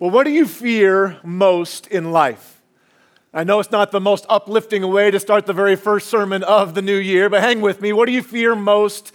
Well, 0.00 0.10
what 0.10 0.24
do 0.24 0.30
you 0.30 0.46
fear 0.46 1.18
most 1.22 1.86
in 1.88 2.10
life? 2.10 2.62
I 3.34 3.44
know 3.44 3.60
it's 3.60 3.70
not 3.70 3.90
the 3.90 4.00
most 4.00 4.24
uplifting 4.30 4.90
way 4.90 5.10
to 5.10 5.20
start 5.20 5.44
the 5.44 5.52
very 5.52 5.76
first 5.76 6.08
sermon 6.08 6.42
of 6.42 6.74
the 6.74 6.80
new 6.80 6.96
year, 6.96 7.28
but 7.28 7.42
hang 7.42 7.60
with 7.60 7.82
me. 7.82 7.92
What 7.92 8.06
do 8.06 8.12
you 8.12 8.22
fear 8.22 8.54
most 8.54 9.12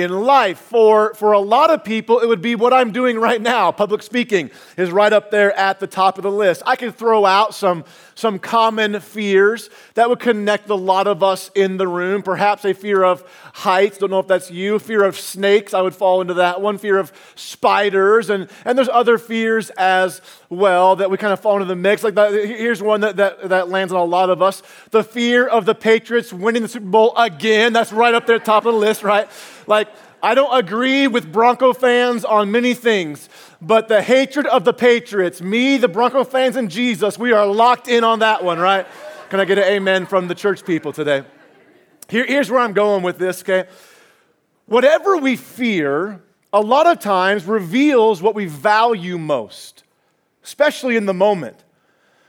in 0.00 0.10
life. 0.10 0.58
For, 0.58 1.14
for 1.14 1.32
a 1.32 1.38
lot 1.38 1.70
of 1.70 1.84
people, 1.84 2.20
it 2.20 2.26
would 2.26 2.42
be 2.42 2.54
what 2.54 2.72
I'm 2.72 2.92
doing 2.92 3.18
right 3.18 3.40
now. 3.40 3.72
Public 3.72 4.02
speaking 4.02 4.50
is 4.76 4.90
right 4.90 5.12
up 5.12 5.30
there 5.30 5.52
at 5.56 5.80
the 5.80 5.86
top 5.86 6.18
of 6.18 6.22
the 6.22 6.30
list. 6.30 6.62
I 6.66 6.76
could 6.76 6.96
throw 6.96 7.24
out 7.24 7.54
some, 7.54 7.84
some 8.14 8.38
common 8.38 9.00
fears 9.00 9.70
that 9.94 10.08
would 10.08 10.20
connect 10.20 10.68
a 10.70 10.74
lot 10.74 11.06
of 11.06 11.22
us 11.22 11.50
in 11.54 11.76
the 11.76 11.88
room. 11.88 12.22
Perhaps 12.22 12.64
a 12.64 12.74
fear 12.74 13.02
of 13.02 13.22
heights, 13.54 13.98
don't 13.98 14.10
know 14.10 14.18
if 14.20 14.26
that's 14.26 14.50
you. 14.50 14.78
Fear 14.78 15.04
of 15.04 15.18
snakes, 15.18 15.74
I 15.74 15.82
would 15.82 15.94
fall 15.94 16.20
into 16.20 16.34
that 16.34 16.60
one. 16.60 16.78
Fear 16.78 16.98
of 16.98 17.12
spiders, 17.34 18.30
and, 18.30 18.48
and 18.64 18.76
there's 18.76 18.88
other 18.88 19.18
fears 19.18 19.70
as 19.70 20.20
well 20.50 20.96
that 20.96 21.10
we 21.10 21.16
kind 21.16 21.32
of 21.32 21.40
fall 21.40 21.54
into 21.54 21.66
the 21.66 21.76
mix. 21.76 22.02
Like 22.02 22.14
that, 22.14 22.32
here's 22.32 22.82
one 22.82 23.00
that, 23.02 23.16
that, 23.16 23.48
that 23.48 23.68
lands 23.68 23.92
on 23.92 24.00
a 24.00 24.04
lot 24.04 24.30
of 24.30 24.42
us 24.42 24.62
the 24.90 25.04
fear 25.04 25.46
of 25.46 25.66
the 25.66 25.74
Patriots 25.74 26.32
winning 26.32 26.62
the 26.62 26.68
Super 26.68 26.86
Bowl 26.86 27.16
again. 27.16 27.72
That's 27.72 27.92
right 27.92 28.14
up 28.14 28.26
there, 28.26 28.38
top 28.38 28.64
of 28.66 28.74
the 28.74 28.78
list, 28.78 29.02
right? 29.02 29.28
Like, 29.66 29.88
I 30.22 30.34
don't 30.34 30.56
agree 30.56 31.06
with 31.06 31.32
Bronco 31.32 31.72
fans 31.72 32.24
on 32.24 32.50
many 32.50 32.74
things, 32.74 33.28
but 33.62 33.86
the 33.86 34.02
hatred 34.02 34.46
of 34.46 34.64
the 34.64 34.72
Patriots, 34.72 35.40
me, 35.40 35.76
the 35.76 35.88
Bronco 35.88 36.24
fans, 36.24 36.56
and 36.56 36.70
Jesus, 36.70 37.18
we 37.18 37.32
are 37.32 37.46
locked 37.46 37.86
in 37.86 38.02
on 38.02 38.18
that 38.18 38.42
one, 38.42 38.58
right? 38.58 38.86
Can 39.30 39.38
I 39.38 39.44
get 39.44 39.58
an 39.58 39.64
amen 39.64 40.06
from 40.06 40.26
the 40.26 40.34
church 40.34 40.64
people 40.64 40.92
today? 40.92 41.22
Here, 42.08 42.26
here's 42.26 42.50
where 42.50 42.60
I'm 42.60 42.72
going 42.72 43.02
with 43.04 43.18
this, 43.18 43.42
okay? 43.42 43.68
Whatever 44.66 45.18
we 45.18 45.36
fear, 45.36 46.20
a 46.52 46.60
lot 46.60 46.86
of 46.86 46.98
times 46.98 47.44
reveals 47.44 48.20
what 48.20 48.34
we 48.34 48.46
value 48.46 49.18
most, 49.18 49.84
especially 50.48 50.96
in 50.96 51.04
the 51.04 51.12
moment. 51.14 51.62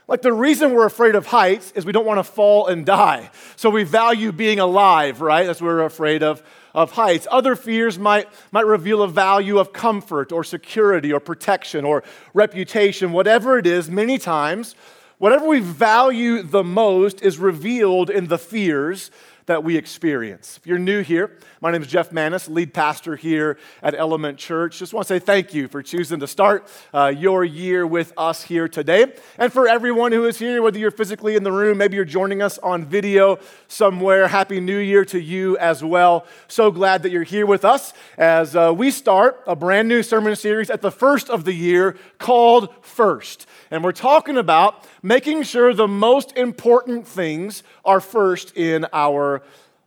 Like 0.06 0.20
the 0.20 0.32
reason 0.32 0.74
we're 0.74 0.84
afraid 0.84 1.14
of 1.14 1.26
heights 1.26 1.72
is 1.74 1.86
we 1.86 1.92
don't 1.92 2.04
want 2.04 2.18
to 2.18 2.24
fall 2.24 2.66
and 2.66 2.84
die. 2.84 3.30
So 3.56 3.70
we 3.70 3.84
value 3.84 4.30
being 4.30 4.60
alive, 4.60 5.22
right? 5.22 5.46
That's 5.46 5.60
what 5.60 5.68
we're 5.68 5.84
afraid 5.84 6.22
of, 6.22 6.42
of 6.74 6.92
heights. 6.92 7.26
Other 7.30 7.56
fears 7.56 7.98
might, 7.98 8.28
might 8.52 8.66
reveal 8.66 9.02
a 9.02 9.08
value 9.08 9.58
of 9.58 9.72
comfort 9.72 10.32
or 10.32 10.44
security 10.44 11.12
or 11.14 11.20
protection 11.20 11.86
or 11.86 12.04
reputation, 12.34 13.12
whatever 13.12 13.56
it 13.56 13.66
is, 13.66 13.88
many 13.88 14.18
times. 14.18 14.74
Whatever 15.16 15.46
we 15.46 15.60
value 15.60 16.42
the 16.42 16.64
most 16.64 17.22
is 17.22 17.38
revealed 17.38 18.10
in 18.10 18.26
the 18.26 18.38
fears 18.38 19.10
that 19.50 19.64
we 19.64 19.76
experience. 19.76 20.58
If 20.58 20.66
you're 20.68 20.78
new 20.78 21.02
here, 21.02 21.36
my 21.60 21.72
name 21.72 21.82
is 21.82 21.88
Jeff 21.88 22.12
Manis, 22.12 22.46
lead 22.46 22.72
pastor 22.72 23.16
here 23.16 23.58
at 23.82 23.96
Element 23.96 24.38
Church. 24.38 24.78
Just 24.78 24.94
want 24.94 25.08
to 25.08 25.14
say 25.14 25.18
thank 25.18 25.52
you 25.52 25.66
for 25.66 25.82
choosing 25.82 26.20
to 26.20 26.28
start 26.28 26.68
uh, 26.94 27.08
your 27.08 27.44
year 27.44 27.84
with 27.84 28.12
us 28.16 28.44
here 28.44 28.68
today. 28.68 29.12
And 29.38 29.52
for 29.52 29.66
everyone 29.66 30.12
who 30.12 30.24
is 30.26 30.38
here, 30.38 30.62
whether 30.62 30.78
you're 30.78 30.92
physically 30.92 31.34
in 31.34 31.42
the 31.42 31.50
room, 31.50 31.78
maybe 31.78 31.96
you're 31.96 32.04
joining 32.04 32.42
us 32.42 32.58
on 32.58 32.84
video 32.84 33.40
somewhere, 33.66 34.28
Happy 34.28 34.60
New 34.60 34.78
Year 34.78 35.04
to 35.06 35.20
you 35.20 35.58
as 35.58 35.82
well. 35.82 36.26
So 36.46 36.70
glad 36.70 37.02
that 37.02 37.10
you're 37.10 37.24
here 37.24 37.44
with 37.44 37.64
us 37.64 37.92
as 38.16 38.54
uh, 38.54 38.72
we 38.72 38.92
start 38.92 39.42
a 39.48 39.56
brand 39.56 39.88
new 39.88 40.04
sermon 40.04 40.36
series 40.36 40.70
at 40.70 40.80
the 40.80 40.92
first 40.92 41.28
of 41.28 41.44
the 41.44 41.54
year 41.54 41.96
called 42.18 42.72
First. 42.82 43.48
And 43.72 43.82
we're 43.82 43.90
talking 43.90 44.36
about 44.36 44.86
making 45.02 45.42
sure 45.42 45.74
the 45.74 45.88
most 45.88 46.36
important 46.36 47.06
things 47.06 47.62
are 47.84 48.00
first 48.00 48.56
in 48.56 48.86
our 48.92 49.42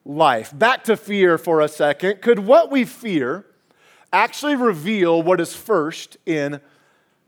life. 0.06 0.58
Back 0.58 0.84
to 0.86 0.98
fear 0.98 1.38
for 1.38 1.62
a 1.62 1.68
second. 1.68 2.22
Could 2.22 2.40
what 2.40 2.72
we 2.72 2.86
fear 2.86 3.46
actually 4.12 4.56
reveal 4.56 5.22
what 5.22 5.42
is 5.42 5.56
first 5.56 6.18
in 6.26 6.62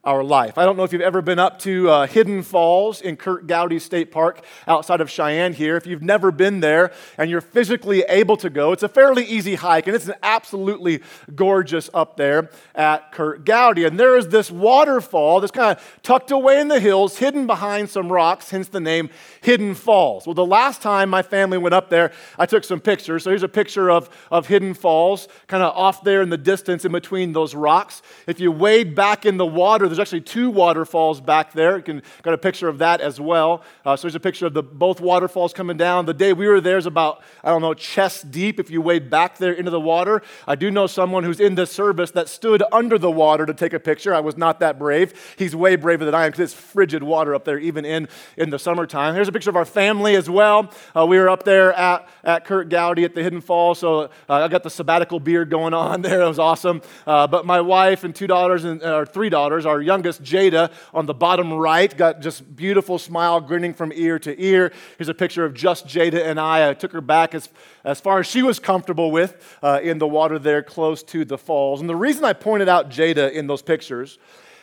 our 0.06 0.24
life. 0.24 0.58
I 0.58 0.66
don't 0.66 0.78
know 0.78 0.84
if 0.84 0.94
you've 0.94 1.02
ever 1.02 1.22
been 1.22 1.40
up 1.40 1.58
to 1.60 1.90
uh, 1.90 2.06
Hidden 2.06 2.44
Falls 2.44 3.02
in 3.02 3.18
Curt 3.18 3.48
Gowdy 3.48 3.80
State 3.80 4.12
Park 4.12 4.46
outside 4.68 5.02
of 5.02 5.10
Cheyenne 5.10 5.54
here. 5.54 5.76
If 5.76 5.88
you've 5.88 6.04
never 6.04 6.32
been 6.32 6.60
there 6.60 6.92
and 7.18 7.30
you're 7.30 7.42
physically 7.42 8.04
able 8.08 8.38
to 8.38 8.52
go, 8.52 8.72
it's 8.72 8.84
a 8.84 8.88
fairly 8.88 9.26
easy 9.26 9.56
hike 9.56 9.88
and 9.88 9.96
it's 9.96 10.08
an 10.08 10.14
absolutely 10.22 11.02
gorgeous 11.34 11.90
up 11.92 12.18
there 12.18 12.52
at 12.76 13.12
Curt 13.12 13.46
Gowdy. 13.46 13.84
And 13.86 14.00
there 14.00 14.16
is 14.16 14.28
this 14.28 14.52
waterfall 14.52 15.40
that's 15.40 15.52
kind 15.52 15.76
of 15.76 16.00
tucked 16.04 16.30
away 16.30 16.60
in 16.60 16.68
the 16.68 16.80
hills, 16.80 17.18
hidden 17.18 17.48
behind 17.48 17.90
some 17.90 18.12
rocks, 18.12 18.52
hence 18.52 18.68
the 18.68 18.80
name 18.80 19.10
Hidden 19.42 19.74
Falls. 19.74 20.28
Well, 20.28 20.36
the 20.36 20.46
last 20.46 20.84
time 20.84 21.10
my 21.10 21.24
family 21.24 21.58
went 21.58 21.74
up 21.74 21.90
there, 21.90 22.12
I 22.38 22.46
took 22.46 22.64
some 22.64 22.80
pictures. 22.80 23.24
So 23.24 23.32
here's 23.32 23.42
a 23.42 23.48
picture 23.48 23.90
of, 23.90 24.12
of 24.30 24.46
Hidden 24.46 24.76
Falls, 24.76 25.28
kind 25.48 25.64
of 25.64 25.76
off 25.76 26.04
there 26.04 26.22
in 26.22 26.30
the 26.30 26.38
distance 26.38 26.86
in 26.86 26.92
between 26.92 27.34
those 27.34 27.56
rocks. 27.56 28.04
If 28.28 28.40
you 28.40 28.52
wade 28.52 28.94
back 28.94 29.26
in 29.26 29.38
the 29.38 29.46
water, 29.48 29.95
there's 29.96 30.08
actually 30.08 30.22
two 30.22 30.50
waterfalls 30.50 31.22
back 31.22 31.54
there. 31.54 31.78
You 31.78 31.84
can 31.84 32.04
got 32.22 32.34
a 32.34 32.38
picture 32.38 32.68
of 32.68 32.80
that 32.80 33.02
as 33.02 33.20
well. 33.20 33.64
Uh, 33.86 33.96
so 33.96 34.04
there's 34.04 34.16
a 34.16 34.20
picture 34.20 34.46
of 34.46 34.54
the 34.54 34.64
both 34.64 35.00
waterfalls 35.00 35.54
coming 35.54 35.78
down. 35.78 36.06
The 36.06 36.14
day 36.14 36.34
we 36.34 36.48
were 36.48 36.62
there 36.62 36.78
is 36.78 36.86
about 36.86 37.24
I 37.44 37.50
don't 37.50 37.62
know 37.62 37.74
chest 37.74 38.32
deep 38.32 38.60
if 38.60 38.70
you 38.70 38.82
wade 38.82 39.10
back 39.10 39.38
there 39.38 39.54
into 39.54 39.72
the 39.72 39.80
water. 39.80 40.22
I 40.48 40.56
do 40.56 40.72
know 40.72 40.88
someone 40.88 41.24
who's 41.24 41.40
in 41.40 41.56
this 41.56 41.72
service 41.72 42.12
that 42.12 42.30
stood 42.30 42.64
under 42.72 42.98
the 42.98 43.12
water 43.12 43.46
to 43.46 43.54
take 43.54 43.74
a 43.74 43.80
picture. 43.80 44.14
I 44.14 44.20
was 44.20 44.38
not 44.38 44.60
that 44.60 44.78
brave. 44.78 45.36
He's 45.38 45.56
way 45.56 45.76
braver 45.76 46.06
than 46.06 46.16
I 46.16 46.26
am 46.26 46.32
because 46.32 46.52
it's 46.52 46.54
frigid 46.54 47.04
water 47.04 47.34
up 47.34 47.46
there 47.46 47.58
even 47.60 47.86
in 47.86 48.08
in 48.38 48.50
the 48.50 48.60
summertime. 48.60 49.16
Here's 49.16 49.28
a 49.28 49.32
picture 49.32 49.50
of 49.50 49.56
our 49.56 49.66
family 49.66 50.16
as 50.16 50.30
well. 50.30 50.72
Uh, 50.96 51.06
we 51.06 51.18
were 51.18 51.30
up 51.30 51.44
there 51.44 51.74
at 51.74 52.08
at 52.24 52.46
Curt 52.46 52.70
Gowdy 52.70 53.04
at 53.04 53.16
the 53.16 53.24
Hidden 53.24 53.42
Falls, 53.42 53.80
so 53.80 54.02
uh, 54.02 54.08
I 54.28 54.48
got 54.48 54.64
the 54.64 54.70
sabbatical 54.70 55.20
beard 55.20 55.50
going 55.50 55.74
on 55.74 56.02
there. 56.04 56.22
It 56.22 56.28
was 56.28 56.40
awesome. 56.40 56.82
Uh, 57.08 57.28
but 57.28 57.46
my 57.46 57.62
wife 57.62 58.04
and 58.04 58.14
two 58.14 58.28
daughters 58.28 58.64
and 58.64 58.82
or 58.84 59.06
three 59.06 59.30
daughters 59.30 59.66
are 59.66 59.82
youngest, 59.86 60.24
Jada, 60.24 60.72
on 60.94 61.06
the 61.06 61.14
bottom 61.14 61.54
right, 61.54 61.96
got 61.96 62.22
just 62.22 62.56
beautiful 62.56 63.00
smile 63.00 63.40
grinning 63.40 63.74
from 63.74 63.94
ear 63.96 64.20
to 64.20 64.44
ear. 64.44 64.74
Here's 64.98 65.10
a 65.10 65.14
picture 65.14 65.46
of 65.46 65.54
just 65.54 65.88
Jada 65.88 66.26
and 66.26 66.40
I. 66.40 66.70
I 66.70 66.74
took 66.74 66.92
her 66.92 67.02
back 67.02 67.34
as, 67.34 67.50
as 67.84 68.02
far 68.02 68.20
as 68.20 68.28
she 68.28 68.42
was 68.42 68.60
comfortable 68.60 69.12
with 69.12 69.58
uh, 69.62 69.80
in 69.82 70.00
the 70.00 70.08
water 70.08 70.40
there 70.40 70.64
close 70.64 71.04
to 71.04 71.24
the 71.24 71.38
falls. 71.38 71.80
And 71.80 71.90
the 71.90 71.96
reason 71.96 72.26
I 72.26 72.34
pointed 72.34 72.68
out 72.68 72.90
Jada 72.90 73.32
in 73.32 73.48
those 73.48 73.62
pictures 73.62 74.18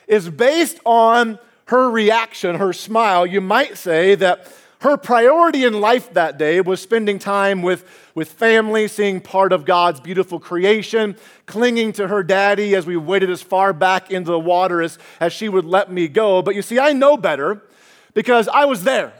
is 0.06 0.28
based 0.28 0.81
on 0.84 1.38
her 1.66 1.91
reaction, 1.91 2.56
her 2.56 2.72
smile. 2.72 3.25
You 3.25 3.41
might 3.41 3.78
say 3.78 4.15
that 4.16 4.47
her 4.82 4.97
priority 4.97 5.65
in 5.65 5.81
life 5.81 6.12
that 6.15 6.38
day 6.38 6.60
was 6.60 6.82
spending 6.82 7.20
time 7.20 7.62
with, 7.62 7.88
with 8.16 8.28
family, 8.28 8.88
seeing 8.88 9.20
part 9.20 9.53
of 9.53 9.65
God's 9.65 10.00
beautiful 10.00 10.41
creation, 10.41 11.16
clinging 11.47 11.93
to 11.93 12.09
her 12.09 12.25
daddy 12.25 12.75
as 12.75 12.84
we 12.84 12.97
waded 12.97 13.31
as 13.31 13.43
far 13.43 13.72
back 13.72 14.10
into 14.10 14.32
the 14.32 14.41
water 14.41 14.82
as, 14.82 14.98
as 15.20 15.32
she 15.32 15.48
would 15.48 15.65
let 15.65 15.91
me 15.91 16.09
go. 16.09 16.43
But 16.43 16.56
you 16.56 16.62
see, 16.62 16.81
I 16.81 16.93
know 16.93 17.16
better 17.16 17.62
because 18.12 18.48
I 18.48 18.65
was 18.65 18.82
there. 18.82 19.12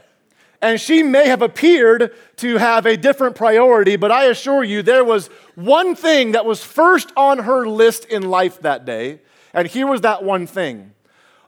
And 0.61 0.81
she 0.81 1.05
may 1.05 1.29
have 1.29 1.43
appeared 1.43 2.13
to 2.39 2.57
have 2.57 2.85
a 2.85 2.97
different 2.97 3.37
priority, 3.37 3.95
but 3.95 4.11
I 4.11 4.25
assure 4.25 4.65
you, 4.65 4.83
there 4.83 5.05
was 5.05 5.29
one 5.55 5.95
thing 5.95 6.33
that 6.33 6.45
was 6.45 6.63
first 6.65 7.13
on 7.17 7.39
her 7.39 7.69
list 7.69 8.05
in 8.07 8.31
life 8.31 8.61
that 8.63 8.85
day. 8.85 9.21
And 9.55 9.69
here 9.69 9.87
was 9.87 10.01
that 10.01 10.25
one 10.25 10.49
thing 10.49 10.93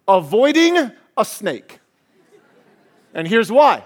avoiding 0.06 0.92
a 1.16 1.24
snake. 1.24 1.80
And 3.12 3.26
here's 3.26 3.50
why. 3.50 3.84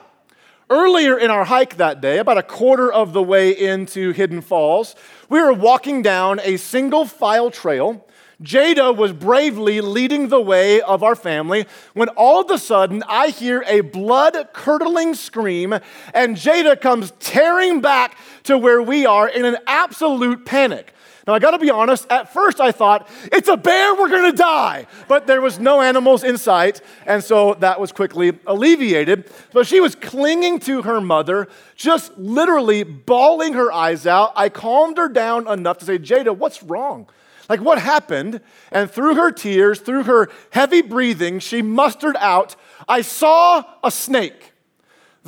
Earlier 0.71 1.17
in 1.17 1.31
our 1.31 1.47
hike 1.47 1.79
that 1.79 2.03
day, 2.03 2.19
about 2.19 2.37
a 2.37 2.43
quarter 2.43 2.93
of 2.93 3.15
the 3.15 3.23
way 3.23 3.53
into 3.53 4.13
Hidden 4.13 4.43
Falls, 4.43 4.95
we 5.31 5.41
were 5.41 5.55
walking 5.55 6.03
down 6.03 6.41
a 6.43 6.59
single 6.59 7.07
file 7.07 7.51
trail. 7.51 8.07
Jada 8.43 8.95
was 8.95 9.15
bravely 9.15 9.81
leading 9.81 10.29
the 10.29 10.43
way 10.43 10.83
of 10.83 11.03
our 11.03 11.17
family 11.17 11.65
when 11.95 12.11
all 12.11 12.43
of 12.43 12.51
a 12.51 12.59
sudden 12.59 13.03
I 13.09 13.29
hear 13.29 13.65
a 13.67 13.81
blood 13.81 14.49
curdling 14.53 15.15
scream, 15.15 15.73
and 16.13 16.37
Jada 16.37 16.79
comes 16.79 17.15
tearing 17.19 17.81
back 17.81 18.19
to 18.43 18.59
where 18.59 18.83
we 18.83 19.07
are 19.07 19.27
in 19.27 19.47
an 19.47 19.57
absolute 19.67 20.45
panic. 20.45 20.93
Now, 21.29 21.35
I 21.35 21.41
gotta 21.41 21.59
be 21.59 21.69
honest, 21.69 22.07
at 22.11 22.33
first 22.33 22.59
I 22.59 22.73
thought, 22.73 23.07
it's 23.25 23.49
a 23.49 23.57
bear, 23.59 23.95
we're 23.95 24.09
gonna 24.09 24.33
die. 24.33 24.87
But 25.09 25.27
there 25.27 25.43
was 25.43 25.59
no 25.59 25.83
animals 25.83 26.25
in 26.25 26.39
sight, 26.39 26.81
and 27.05 27.23
so 27.23 27.53
that 27.61 27.79
was 27.79 27.93
quickly 27.93 28.39
alleviated. 28.47 29.31
But 29.53 29.67
she 29.67 29.79
was 29.79 29.95
clinging 29.95 30.59
to 30.61 30.81
her 30.83 31.03
mother, 31.03 31.49
just 31.77 32.17
literally 32.17 32.83
bawling 32.83 33.53
her 33.53 33.71
eyes 33.71 34.07
out. 34.07 34.33
I 34.37 34.49
calmed 34.49 34.97
her 34.97 35.11
down 35.11 35.47
enough 35.47 35.77
to 35.79 35.85
say, 35.85 35.99
Jada, 35.99 36.35
what's 36.35 36.63
wrong? 36.63 37.11
Like, 37.51 37.61
what 37.61 37.79
happened? 37.79 38.41
And 38.73 38.91
through 38.91 39.17
her 39.17 39.31
tears, 39.31 39.81
through 39.81 40.05
her 40.05 40.31
heavy 40.49 40.81
breathing, 40.81 41.41
she 41.41 41.61
mustered 41.61 42.17
out, 42.21 42.57
I 42.89 43.03
saw 43.03 43.65
a 43.85 43.91
snake. 43.91 44.55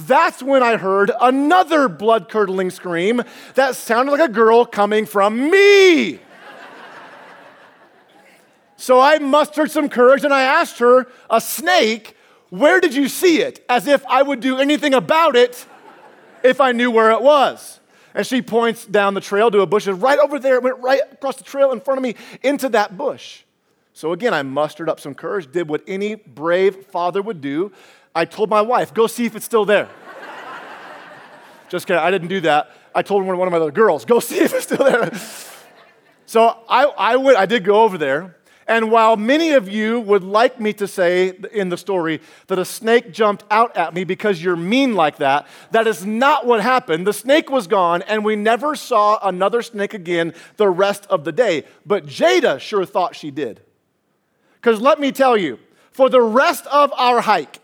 That's 0.06 0.42
when 0.42 0.62
I 0.62 0.76
heard 0.76 1.10
another 1.20 1.88
blood 1.88 2.28
curdling 2.28 2.70
scream 2.70 3.22
that 3.54 3.76
sounded 3.76 4.12
like 4.12 4.20
a 4.20 4.32
girl 4.32 4.64
coming 4.64 5.06
from 5.06 5.50
me. 5.50 6.20
so 8.76 9.00
I 9.00 9.18
mustered 9.18 9.70
some 9.70 9.88
courage 9.88 10.24
and 10.24 10.32
I 10.32 10.42
asked 10.42 10.78
her, 10.78 11.06
A 11.28 11.40
snake, 11.40 12.16
where 12.50 12.80
did 12.80 12.94
you 12.94 13.08
see 13.08 13.40
it? 13.40 13.64
As 13.68 13.86
if 13.86 14.04
I 14.06 14.22
would 14.22 14.40
do 14.40 14.58
anything 14.58 14.94
about 14.94 15.36
it 15.36 15.66
if 16.42 16.60
I 16.60 16.72
knew 16.72 16.90
where 16.90 17.10
it 17.10 17.22
was. 17.22 17.80
And 18.14 18.26
she 18.26 18.42
points 18.42 18.86
down 18.86 19.14
the 19.14 19.20
trail 19.20 19.50
to 19.50 19.60
a 19.60 19.66
bush, 19.66 19.86
right 19.86 20.18
over 20.18 20.38
there, 20.38 20.56
it 20.56 20.62
went 20.62 20.78
right 20.80 21.00
across 21.12 21.36
the 21.36 21.44
trail 21.44 21.72
in 21.72 21.80
front 21.80 21.98
of 21.98 22.02
me 22.02 22.16
into 22.42 22.68
that 22.70 22.96
bush. 22.96 23.44
So 23.92 24.12
again, 24.12 24.32
I 24.32 24.42
mustered 24.42 24.88
up 24.88 24.98
some 24.98 25.14
courage, 25.14 25.50
did 25.52 25.68
what 25.68 25.82
any 25.86 26.14
brave 26.14 26.86
father 26.86 27.22
would 27.22 27.40
do. 27.40 27.72
I 28.14 28.24
told 28.24 28.50
my 28.50 28.60
wife, 28.60 28.92
go 28.92 29.06
see 29.06 29.26
if 29.26 29.36
it's 29.36 29.44
still 29.44 29.64
there. 29.64 29.88
Just 31.68 31.86
kidding, 31.86 32.02
I 32.02 32.10
didn't 32.10 32.28
do 32.28 32.40
that. 32.40 32.72
I 32.94 33.02
told 33.02 33.24
one 33.24 33.40
of 33.40 33.52
my 33.52 33.56
other 33.56 33.70
girls, 33.70 34.04
go 34.04 34.18
see 34.20 34.38
if 34.38 34.52
it's 34.52 34.64
still 34.64 34.84
there. 34.84 35.10
so 36.26 36.58
I, 36.68 36.84
I, 36.84 37.16
went, 37.16 37.38
I 37.38 37.46
did 37.46 37.64
go 37.64 37.82
over 37.82 37.96
there. 37.96 38.36
And 38.66 38.92
while 38.92 39.16
many 39.16 39.52
of 39.52 39.68
you 39.68 39.98
would 39.98 40.22
like 40.22 40.60
me 40.60 40.72
to 40.74 40.86
say 40.86 41.36
in 41.52 41.70
the 41.70 41.76
story 41.76 42.20
that 42.46 42.58
a 42.58 42.64
snake 42.64 43.12
jumped 43.12 43.44
out 43.50 43.76
at 43.76 43.94
me 43.94 44.04
because 44.04 44.42
you're 44.42 44.54
mean 44.54 44.94
like 44.94 45.16
that, 45.16 45.48
that 45.72 45.88
is 45.88 46.06
not 46.06 46.46
what 46.46 46.60
happened. 46.60 47.04
The 47.04 47.12
snake 47.12 47.50
was 47.50 47.66
gone, 47.66 48.02
and 48.02 48.24
we 48.24 48.36
never 48.36 48.76
saw 48.76 49.18
another 49.26 49.62
snake 49.62 49.92
again 49.92 50.34
the 50.56 50.68
rest 50.68 51.04
of 51.10 51.24
the 51.24 51.32
day. 51.32 51.64
But 51.84 52.06
Jada 52.06 52.60
sure 52.60 52.84
thought 52.84 53.16
she 53.16 53.32
did. 53.32 53.60
Because 54.54 54.80
let 54.80 55.00
me 55.00 55.10
tell 55.10 55.36
you, 55.36 55.58
for 55.90 56.08
the 56.08 56.22
rest 56.22 56.66
of 56.68 56.92
our 56.96 57.22
hike, 57.22 57.59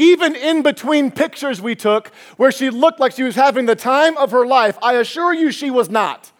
even 0.00 0.34
in 0.34 0.62
between 0.62 1.10
pictures 1.10 1.60
we 1.60 1.74
took 1.74 2.08
where 2.36 2.50
she 2.50 2.70
looked 2.70 2.98
like 2.98 3.12
she 3.12 3.22
was 3.22 3.36
having 3.36 3.66
the 3.66 3.76
time 3.76 4.16
of 4.16 4.30
her 4.30 4.46
life, 4.46 4.78
I 4.82 4.94
assure 4.94 5.34
you 5.34 5.52
she 5.52 5.70
was 5.70 5.90
not 5.90 6.32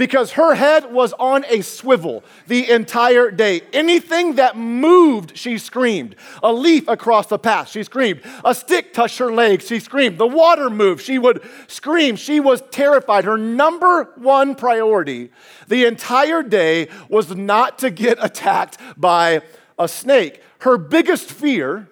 because 0.00 0.32
her 0.32 0.54
head 0.54 0.90
was 0.90 1.12
on 1.18 1.44
a 1.50 1.60
swivel 1.60 2.24
the 2.46 2.70
entire 2.70 3.30
day. 3.30 3.60
Anything 3.74 4.36
that 4.36 4.56
moved, 4.56 5.36
she 5.36 5.58
screamed. 5.58 6.16
A 6.42 6.50
leaf 6.50 6.88
across 6.88 7.26
the 7.26 7.38
path, 7.38 7.68
she 7.68 7.82
screamed. 7.82 8.22
A 8.42 8.54
stick 8.54 8.94
touched 8.94 9.18
her 9.18 9.30
leg, 9.30 9.60
she 9.60 9.78
screamed. 9.78 10.16
The 10.16 10.26
water 10.26 10.70
moved, 10.70 11.02
she 11.04 11.18
would 11.18 11.46
scream. 11.66 12.16
She 12.16 12.40
was 12.40 12.62
terrified. 12.70 13.24
Her 13.24 13.36
number 13.36 14.04
one 14.16 14.54
priority 14.54 15.32
the 15.68 15.84
entire 15.84 16.42
day 16.42 16.88
was 17.10 17.36
not 17.36 17.78
to 17.80 17.90
get 17.90 18.16
attacked 18.22 18.78
by 18.96 19.42
a 19.78 19.86
snake. 19.86 20.42
Her 20.60 20.78
biggest 20.78 21.30
fear 21.30 21.89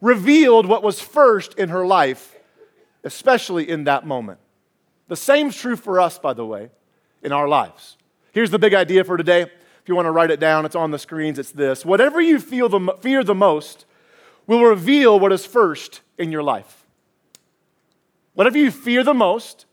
revealed 0.00 0.66
what 0.66 0.82
was 0.82 1.00
first 1.00 1.54
in 1.54 1.68
her 1.70 1.86
life, 1.86 2.36
especially 3.04 3.68
in 3.68 3.84
that 3.84 4.06
moment. 4.06 4.38
The 5.08 5.16
same's 5.16 5.56
true 5.56 5.76
for 5.76 6.00
us, 6.00 6.18
by 6.18 6.32
the 6.32 6.44
way 6.44 6.70
in 7.22 7.32
our 7.32 7.48
lives. 7.48 7.96
Here's 8.32 8.50
the 8.50 8.58
big 8.58 8.72
idea 8.72 9.02
for 9.02 9.16
today. 9.16 9.42
If 9.42 9.88
you 9.88 9.96
want 9.96 10.06
to 10.06 10.12
write 10.12 10.30
it 10.30 10.40
down, 10.40 10.64
it's 10.64 10.76
on 10.76 10.90
the 10.92 10.98
screens. 10.98 11.38
It's 11.38 11.50
this 11.50 11.84
Whatever 11.84 12.20
you 12.20 12.38
feel 12.38 12.68
the, 12.68 12.96
fear 13.00 13.24
the 13.24 13.34
most 13.34 13.84
will 14.46 14.62
reveal 14.62 15.18
what 15.18 15.32
is 15.32 15.44
first 15.44 16.02
in 16.18 16.30
your 16.30 16.42
life. 16.42 16.86
Whatever 18.34 18.58
you 18.58 18.70
fear 18.70 19.02
the 19.02 19.14
most 19.14 19.66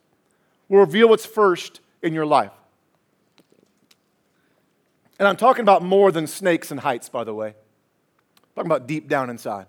will 0.67 0.79
reveal 0.79 1.09
what's 1.09 1.25
first 1.25 1.79
in 2.01 2.13
your 2.13 2.25
life. 2.25 2.51
And 5.19 5.27
I'm 5.27 5.37
talking 5.37 5.61
about 5.61 5.83
more 5.83 6.11
than 6.11 6.25
snakes 6.25 6.71
and 6.71 6.79
heights, 6.79 7.07
by 7.09 7.23
the 7.23 7.33
way. 7.33 7.49
I'm 7.49 8.55
talking 8.55 8.71
about 8.71 8.87
deep 8.87 9.07
down 9.07 9.29
inside. 9.29 9.67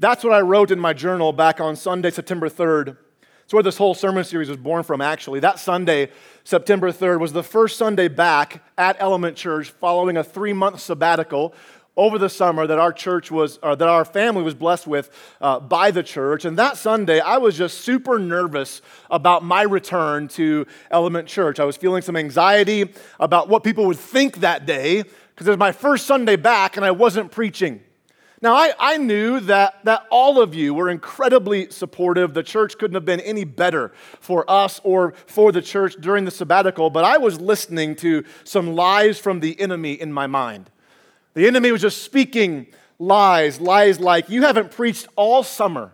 That's 0.00 0.24
what 0.24 0.32
I 0.32 0.40
wrote 0.40 0.70
in 0.70 0.80
my 0.80 0.94
journal 0.94 1.30
back 1.30 1.60
on 1.60 1.76
Sunday, 1.76 2.10
September 2.10 2.48
3rd, 2.48 2.96
it's 3.44 3.52
where 3.52 3.62
this 3.62 3.76
whole 3.76 3.92
sermon 3.92 4.24
series 4.24 4.48
was 4.48 4.56
born 4.56 4.82
from, 4.82 5.02
actually. 5.02 5.40
That 5.40 5.58
Sunday, 5.58 6.08
September 6.42 6.90
3rd, 6.90 7.20
was 7.20 7.34
the 7.34 7.42
first 7.42 7.76
Sunday 7.76 8.08
back 8.08 8.64
at 8.78 8.96
Element 8.98 9.36
Church 9.36 9.72
following 9.72 10.16
a 10.16 10.24
three 10.24 10.54
month 10.54 10.80
sabbatical 10.80 11.52
over 11.98 12.16
the 12.16 12.30
summer 12.30 12.66
that 12.66 12.78
our 12.78 12.94
church 12.94 13.30
was, 13.30 13.58
or 13.62 13.76
that 13.76 13.88
our 13.88 14.06
family 14.06 14.42
was 14.42 14.54
blessed 14.54 14.86
with 14.86 15.10
uh, 15.42 15.60
by 15.60 15.90
the 15.90 16.02
church. 16.02 16.46
And 16.46 16.56
that 16.56 16.78
Sunday, 16.78 17.20
I 17.20 17.36
was 17.36 17.58
just 17.58 17.82
super 17.82 18.18
nervous 18.18 18.80
about 19.10 19.44
my 19.44 19.62
return 19.62 20.28
to 20.28 20.66
Element 20.90 21.28
Church. 21.28 21.60
I 21.60 21.64
was 21.64 21.76
feeling 21.76 22.00
some 22.00 22.16
anxiety 22.16 22.90
about 23.18 23.50
what 23.50 23.64
people 23.64 23.84
would 23.84 23.98
think 23.98 24.38
that 24.38 24.64
day 24.64 25.02
because 25.02 25.46
it 25.46 25.50
was 25.50 25.58
my 25.58 25.72
first 25.72 26.06
Sunday 26.06 26.36
back 26.36 26.78
and 26.78 26.86
I 26.86 26.90
wasn't 26.90 27.30
preaching. 27.30 27.82
Now, 28.42 28.54
I, 28.54 28.72
I 28.78 28.96
knew 28.96 29.40
that, 29.40 29.84
that 29.84 30.06
all 30.10 30.40
of 30.40 30.54
you 30.54 30.72
were 30.72 30.88
incredibly 30.88 31.70
supportive. 31.70 32.32
The 32.32 32.42
church 32.42 32.78
couldn't 32.78 32.94
have 32.94 33.04
been 33.04 33.20
any 33.20 33.44
better 33.44 33.92
for 34.18 34.50
us 34.50 34.80
or 34.82 35.12
for 35.26 35.52
the 35.52 35.60
church 35.60 35.96
during 36.00 36.24
the 36.24 36.30
sabbatical, 36.30 36.88
but 36.88 37.04
I 37.04 37.18
was 37.18 37.38
listening 37.38 37.96
to 37.96 38.24
some 38.44 38.74
lies 38.74 39.18
from 39.18 39.40
the 39.40 39.60
enemy 39.60 39.92
in 39.92 40.10
my 40.10 40.26
mind. 40.26 40.70
The 41.34 41.46
enemy 41.46 41.70
was 41.70 41.82
just 41.82 42.02
speaking 42.02 42.68
lies, 42.98 43.60
lies 43.60 44.00
like, 44.00 44.30
you 44.30 44.42
haven't 44.42 44.70
preached 44.70 45.06
all 45.16 45.42
summer. 45.42 45.92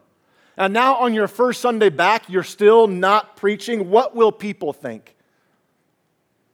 And 0.56 0.72
now 0.72 0.96
on 0.96 1.14
your 1.14 1.28
first 1.28 1.60
Sunday 1.60 1.88
back, 1.88 2.28
you're 2.28 2.44
still 2.44 2.86
not 2.86 3.36
preaching. 3.36 3.90
What 3.90 4.14
will 4.14 4.32
people 4.32 4.72
think? 4.72 5.16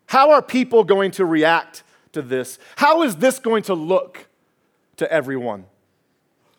How 0.07 0.33
are 0.33 0.43
people 0.43 0.85
going 0.85 1.11
to 1.13 1.27
react 1.27 1.85
to 2.13 2.23
this? 2.23 2.59
How 2.77 3.03
is 3.03 3.17
this 3.17 3.39
going 3.39 3.65
to 3.65 3.75
look 3.75 4.27
to 4.97 5.11
everyone? 5.13 5.67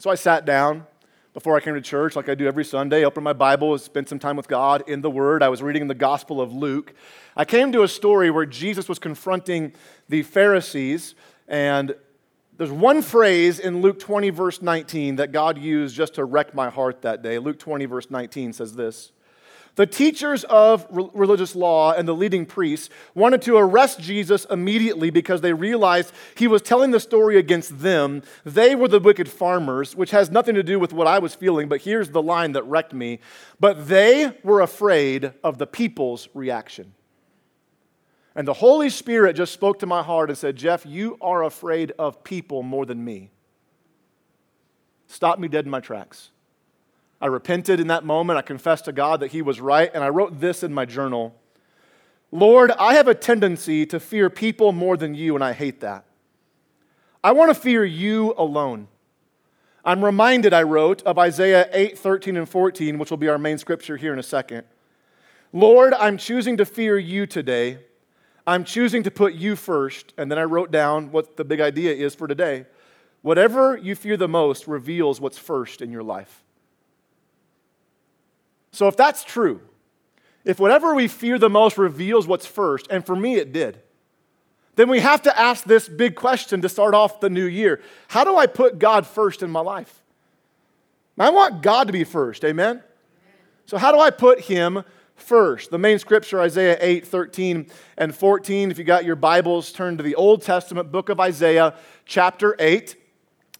So 0.03 0.09
I 0.09 0.15
sat 0.15 0.43
down 0.43 0.85
before 1.33 1.55
I 1.55 1.61
came 1.61 1.75
to 1.75 1.81
church, 1.81 2.17
like 2.17 2.27
I 2.27 2.35
do 2.35 2.45
every 2.45 2.65
Sunday, 2.65 3.05
opened 3.05 3.23
my 3.23 3.31
Bible, 3.31 3.77
spent 3.77 4.09
some 4.09 4.19
time 4.19 4.35
with 4.35 4.49
God 4.49 4.83
in 4.85 4.99
the 4.99 5.09
Word. 5.09 5.41
I 5.41 5.47
was 5.47 5.63
reading 5.63 5.87
the 5.87 5.95
Gospel 5.95 6.41
of 6.41 6.51
Luke. 6.51 6.93
I 7.37 7.45
came 7.45 7.71
to 7.71 7.83
a 7.83 7.87
story 7.87 8.29
where 8.29 8.45
Jesus 8.45 8.89
was 8.89 8.99
confronting 8.99 9.71
the 10.09 10.23
Pharisees, 10.23 11.15
and 11.47 11.95
there's 12.57 12.69
one 12.69 13.01
phrase 13.01 13.59
in 13.59 13.81
Luke 13.81 13.97
20, 13.97 14.29
verse 14.31 14.61
19, 14.61 15.15
that 15.15 15.31
God 15.31 15.57
used 15.57 15.95
just 15.95 16.15
to 16.15 16.25
wreck 16.25 16.53
my 16.53 16.69
heart 16.69 17.03
that 17.03 17.21
day. 17.21 17.39
Luke 17.39 17.57
20, 17.57 17.85
verse 17.85 18.11
19 18.11 18.51
says 18.51 18.75
this 18.75 19.13
the 19.75 19.87
teachers 19.87 20.43
of 20.45 20.85
religious 20.91 21.55
law 21.55 21.93
and 21.93 22.07
the 22.07 22.13
leading 22.13 22.45
priests 22.45 22.89
wanted 23.15 23.41
to 23.43 23.57
arrest 23.57 23.99
Jesus 23.99 24.45
immediately 24.45 25.09
because 25.09 25.41
they 25.41 25.53
realized 25.53 26.13
he 26.35 26.47
was 26.47 26.61
telling 26.61 26.91
the 26.91 26.99
story 26.99 27.37
against 27.37 27.79
them. 27.79 28.21
They 28.43 28.75
were 28.75 28.87
the 28.87 28.99
wicked 28.99 29.27
farmers, 29.27 29.95
which 29.95 30.11
has 30.11 30.29
nothing 30.29 30.53
to 30.55 30.63
do 30.63 30.79
with 30.79 30.93
what 30.93 31.07
I 31.07 31.17
was 31.17 31.33
feeling, 31.33 31.69
but 31.69 31.81
here's 31.81 32.09
the 32.09 32.21
line 32.21 32.51
that 32.51 32.63
wrecked 32.63 32.93
me. 32.93 33.19
But 33.59 33.87
they 33.87 34.37
were 34.43 34.61
afraid 34.61 35.33
of 35.43 35.57
the 35.57 35.67
people's 35.67 36.29
reaction. 36.35 36.93
And 38.35 38.47
the 38.47 38.53
Holy 38.53 38.89
Spirit 38.89 39.35
just 39.35 39.53
spoke 39.53 39.79
to 39.79 39.85
my 39.85 40.03
heart 40.03 40.29
and 40.29 40.37
said, 40.37 40.55
Jeff, 40.55 40.85
you 40.85 41.17
are 41.19 41.43
afraid 41.43 41.93
of 41.97 42.23
people 42.23 42.61
more 42.61 42.85
than 42.85 43.03
me. 43.03 43.31
Stop 45.07 45.39
me 45.39 45.47
dead 45.47 45.65
in 45.65 45.71
my 45.71 45.79
tracks. 45.79 46.29
I 47.23 47.27
repented 47.27 47.79
in 47.79 47.87
that 47.87 48.03
moment. 48.03 48.37
I 48.37 48.41
confessed 48.41 48.83
to 48.83 48.91
God 48.91 49.21
that 49.21 49.31
He 49.31 49.41
was 49.41 49.61
right, 49.61 49.89
and 49.93 50.03
I 50.03 50.09
wrote 50.09 50.41
this 50.41 50.61
in 50.61 50.73
my 50.73 50.85
journal 50.85 51.33
Lord, 52.31 52.71
I 52.71 52.95
have 52.95 53.07
a 53.07 53.13
tendency 53.13 53.85
to 53.85 53.99
fear 53.99 54.29
people 54.29 54.71
more 54.71 54.97
than 54.97 55.13
you, 55.15 55.35
and 55.35 55.43
I 55.43 55.53
hate 55.53 55.81
that. 55.81 56.03
I 57.23 57.31
want 57.31 57.53
to 57.53 57.55
fear 57.55 57.85
you 57.85 58.33
alone. 58.37 58.87
I'm 59.85 60.03
reminded, 60.03 60.51
I 60.51 60.63
wrote, 60.63 61.03
of 61.03 61.17
Isaiah 61.19 61.69
8, 61.71 61.97
13, 61.97 62.35
and 62.35 62.49
14, 62.49 62.97
which 62.97 63.11
will 63.11 63.17
be 63.17 63.29
our 63.29 63.37
main 63.37 63.57
scripture 63.59 63.95
here 63.95 64.11
in 64.11 64.19
a 64.19 64.23
second. 64.23 64.63
Lord, 65.53 65.93
I'm 65.93 66.17
choosing 66.17 66.57
to 66.57 66.65
fear 66.65 66.97
you 66.97 67.27
today. 67.27 67.77
I'm 68.47 68.63
choosing 68.63 69.03
to 69.03 69.11
put 69.11 69.33
you 69.33 69.55
first. 69.55 70.13
And 70.17 70.29
then 70.29 70.39
I 70.39 70.43
wrote 70.43 70.71
down 70.71 71.11
what 71.11 71.37
the 71.37 71.45
big 71.45 71.61
idea 71.61 71.93
is 71.93 72.15
for 72.15 72.27
today. 72.27 72.65
Whatever 73.21 73.77
you 73.77 73.95
fear 73.95 74.17
the 74.17 74.27
most 74.27 74.67
reveals 74.67 75.21
what's 75.21 75.37
first 75.37 75.81
in 75.81 75.91
your 75.91 76.03
life. 76.03 76.42
So, 78.73 78.87
if 78.87 78.97
that's 78.97 79.23
true, 79.23 79.61
if 80.43 80.59
whatever 80.59 80.95
we 80.95 81.07
fear 81.07 81.37
the 81.37 81.49
most 81.49 81.77
reveals 81.77 82.27
what's 82.27 82.47
first, 82.47 82.87
and 82.89 83.05
for 83.05 83.15
me 83.15 83.35
it 83.35 83.53
did, 83.53 83.79
then 84.75 84.89
we 84.89 84.99
have 84.99 85.21
to 85.21 85.39
ask 85.39 85.63
this 85.63 85.87
big 85.87 86.15
question 86.15 86.59
to 86.63 86.67
start 86.67 86.95
off 86.95 87.19
the 87.19 87.29
new 87.29 87.45
year 87.45 87.81
How 88.09 88.23
do 88.25 88.35
I 88.35 88.47
put 88.47 88.79
God 88.79 89.05
first 89.05 89.43
in 89.43 89.51
my 89.51 89.59
life? 89.61 90.01
I 91.19 91.29
want 91.29 91.61
God 91.61 91.85
to 91.85 91.93
be 91.93 92.03
first, 92.03 92.43
amen? 92.43 92.81
So, 93.67 93.77
how 93.77 93.91
do 93.91 93.99
I 93.99 94.09
put 94.09 94.41
Him 94.41 94.83
first? 95.15 95.69
The 95.69 95.77
main 95.77 95.99
scripture, 95.99 96.41
Isaiah 96.41 96.77
8, 96.81 97.05
13, 97.05 97.67
and 97.99 98.15
14. 98.15 98.71
If 98.71 98.79
you 98.79 98.83
got 98.83 99.05
your 99.05 99.15
Bibles, 99.15 99.71
turn 99.71 99.97
to 99.97 100.03
the 100.03 100.15
Old 100.15 100.41
Testament 100.41 100.91
book 100.91 101.09
of 101.09 101.19
Isaiah, 101.19 101.75
chapter 102.05 102.55
8. 102.57 102.95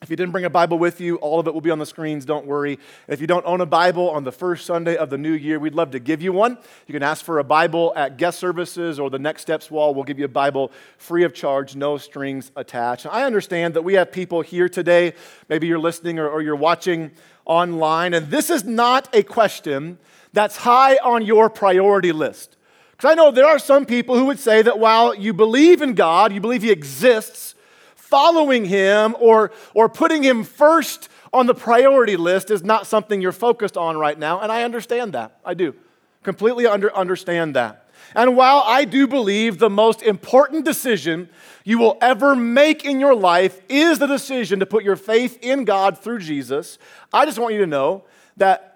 If 0.04 0.10
you 0.10 0.18
didn't 0.18 0.34
bring 0.34 0.44
a 0.44 0.50
Bible 0.50 0.78
with 0.78 1.00
you, 1.00 1.16
all 1.16 1.40
of 1.40 1.48
it 1.48 1.54
will 1.54 1.62
be 1.62 1.72
on 1.72 1.80
the 1.80 1.86
screens, 1.86 2.26
don't 2.26 2.46
worry. 2.46 2.78
If 3.08 3.22
you 3.22 3.28
don't 3.28 3.46
own 3.46 3.62
a 3.62 3.66
Bible 3.66 4.10
on 4.10 4.26
the 4.26 4.34
first 4.34 4.66
Sunday 4.66 4.98
of 4.98 5.10
the 5.10 5.18
new 5.18 5.32
year, 5.32 5.60
we'd 5.60 5.76
love 5.76 5.92
to 5.92 6.00
give 6.00 6.22
you 6.22 6.34
one. 6.34 6.58
You 6.88 6.94
can 6.94 7.04
ask 7.04 7.24
for 7.24 7.40
a 7.40 7.44
Bible 7.46 7.94
at 7.96 8.18
guest 8.18 8.38
services 8.38 9.00
or 9.00 9.10
the 9.10 9.18
Next 9.18 9.44
Steps 9.44 9.72
wall. 9.72 9.96
We'll 9.96 10.04
give 10.04 10.20
you 10.20 10.26
a 10.26 10.28
Bible 10.28 10.74
free 10.98 11.24
of 11.24 11.34
charge, 11.34 11.78
no 11.78 11.98
strings 11.98 12.52
attached. 12.58 13.06
I 13.06 13.24
understand 13.24 13.76
that 13.76 13.84
we 13.84 13.94
have 13.94 14.12
people 14.12 14.42
here 14.42 14.68
today, 14.68 15.14
maybe 15.48 15.68
you're 15.68 15.80
listening 15.80 16.20
or, 16.20 16.28
or 16.28 16.42
you're 16.42 16.58
watching 16.58 17.12
online, 17.46 18.14
and 18.14 18.30
this 18.30 18.50
is 18.50 18.66
not 18.66 19.08
a 19.16 19.24
question 19.24 20.00
that's 20.34 20.58
high 20.58 20.98
on 20.98 21.26
your 21.26 21.50
priority 21.50 22.12
list. 22.12 22.58
Because 22.92 23.10
I 23.10 23.16
know 23.16 23.32
there 23.32 23.48
are 23.48 23.58
some 23.58 23.86
people 23.86 24.18
who 24.18 24.26
would 24.26 24.40
say 24.40 24.64
that 24.64 24.80
while 24.80 25.16
you 25.16 25.34
believe 25.34 25.82
in 25.82 25.94
God, 25.94 26.34
you 26.34 26.42
believe 26.42 26.62
He 26.62 26.72
exists, 26.72 27.56
following 28.14 28.64
him 28.64 29.16
or, 29.20 29.50
or 29.74 29.90
putting 29.90 30.22
him 30.22 30.44
first 30.44 31.10
on 31.34 31.48
the 31.48 31.56
priority 31.56 32.16
list 32.16 32.52
is 32.52 32.64
not 32.64 32.86
something 32.86 33.20
you're 33.20 33.32
focused 33.32 33.76
on 33.76 33.98
right 33.98 34.20
now. 34.20 34.40
And 34.40 34.52
I 34.52 34.62
understand 34.62 35.14
that. 35.14 35.40
I 35.44 35.56
do. 35.56 35.74
Completely 36.22 36.68
under, 36.68 36.96
understand 36.96 37.56
that. 37.56 37.90
And 38.14 38.38
while 38.38 38.62
I 38.68 38.86
do 38.86 39.08
believe 39.08 39.58
the 39.58 39.68
most 39.68 40.04
important 40.04 40.64
decision 40.64 41.28
you 41.64 41.80
will 41.80 41.98
ever 42.02 42.36
make 42.36 42.86
in 42.86 43.00
your 43.00 43.16
life 43.16 43.60
is 43.68 43.98
the 43.98 44.06
decision 44.06 44.60
to 44.60 44.68
put 44.68 44.84
your 44.84 44.96
faith 44.96 45.40
in 45.42 45.66
God 45.66 45.98
through 45.98 46.20
Jesus, 46.20 46.78
I 47.12 47.26
just 47.26 47.40
want 47.40 47.56
you 47.56 47.62
to 47.62 47.68
know 47.68 48.04
that 48.38 48.73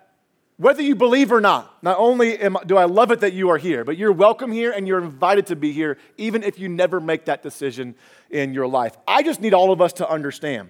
whether 0.58 0.82
you 0.82 0.96
believe 0.96 1.32
or 1.32 1.40
not, 1.40 1.72
not 1.84 1.98
only 2.00 2.38
am, 2.40 2.58
do 2.66 2.78
I 2.78 2.86
love 2.86 3.12
it 3.12 3.20
that 3.20 3.34
you 3.34 3.50
are 3.50 3.60
here, 3.60 3.84
but 3.84 3.96
you're 3.96 4.12
welcome 4.12 4.52
here 4.52 4.72
and 4.72 4.88
you're 4.88 5.02
invited 5.02 5.46
to 5.48 5.56
be 5.56 5.72
here, 5.72 5.98
even 6.18 6.42
if 6.42 6.58
you 6.58 6.68
never 6.68 7.00
make 7.00 7.26
that 7.26 7.44
decision 7.44 7.94
in 8.32 8.56
your 8.56 8.68
life. 8.68 8.98
I 9.08 9.22
just 9.22 9.40
need 9.40 9.54
all 9.54 9.72
of 9.72 9.82
us 9.82 9.94
to 9.94 10.10
understand 10.10 10.70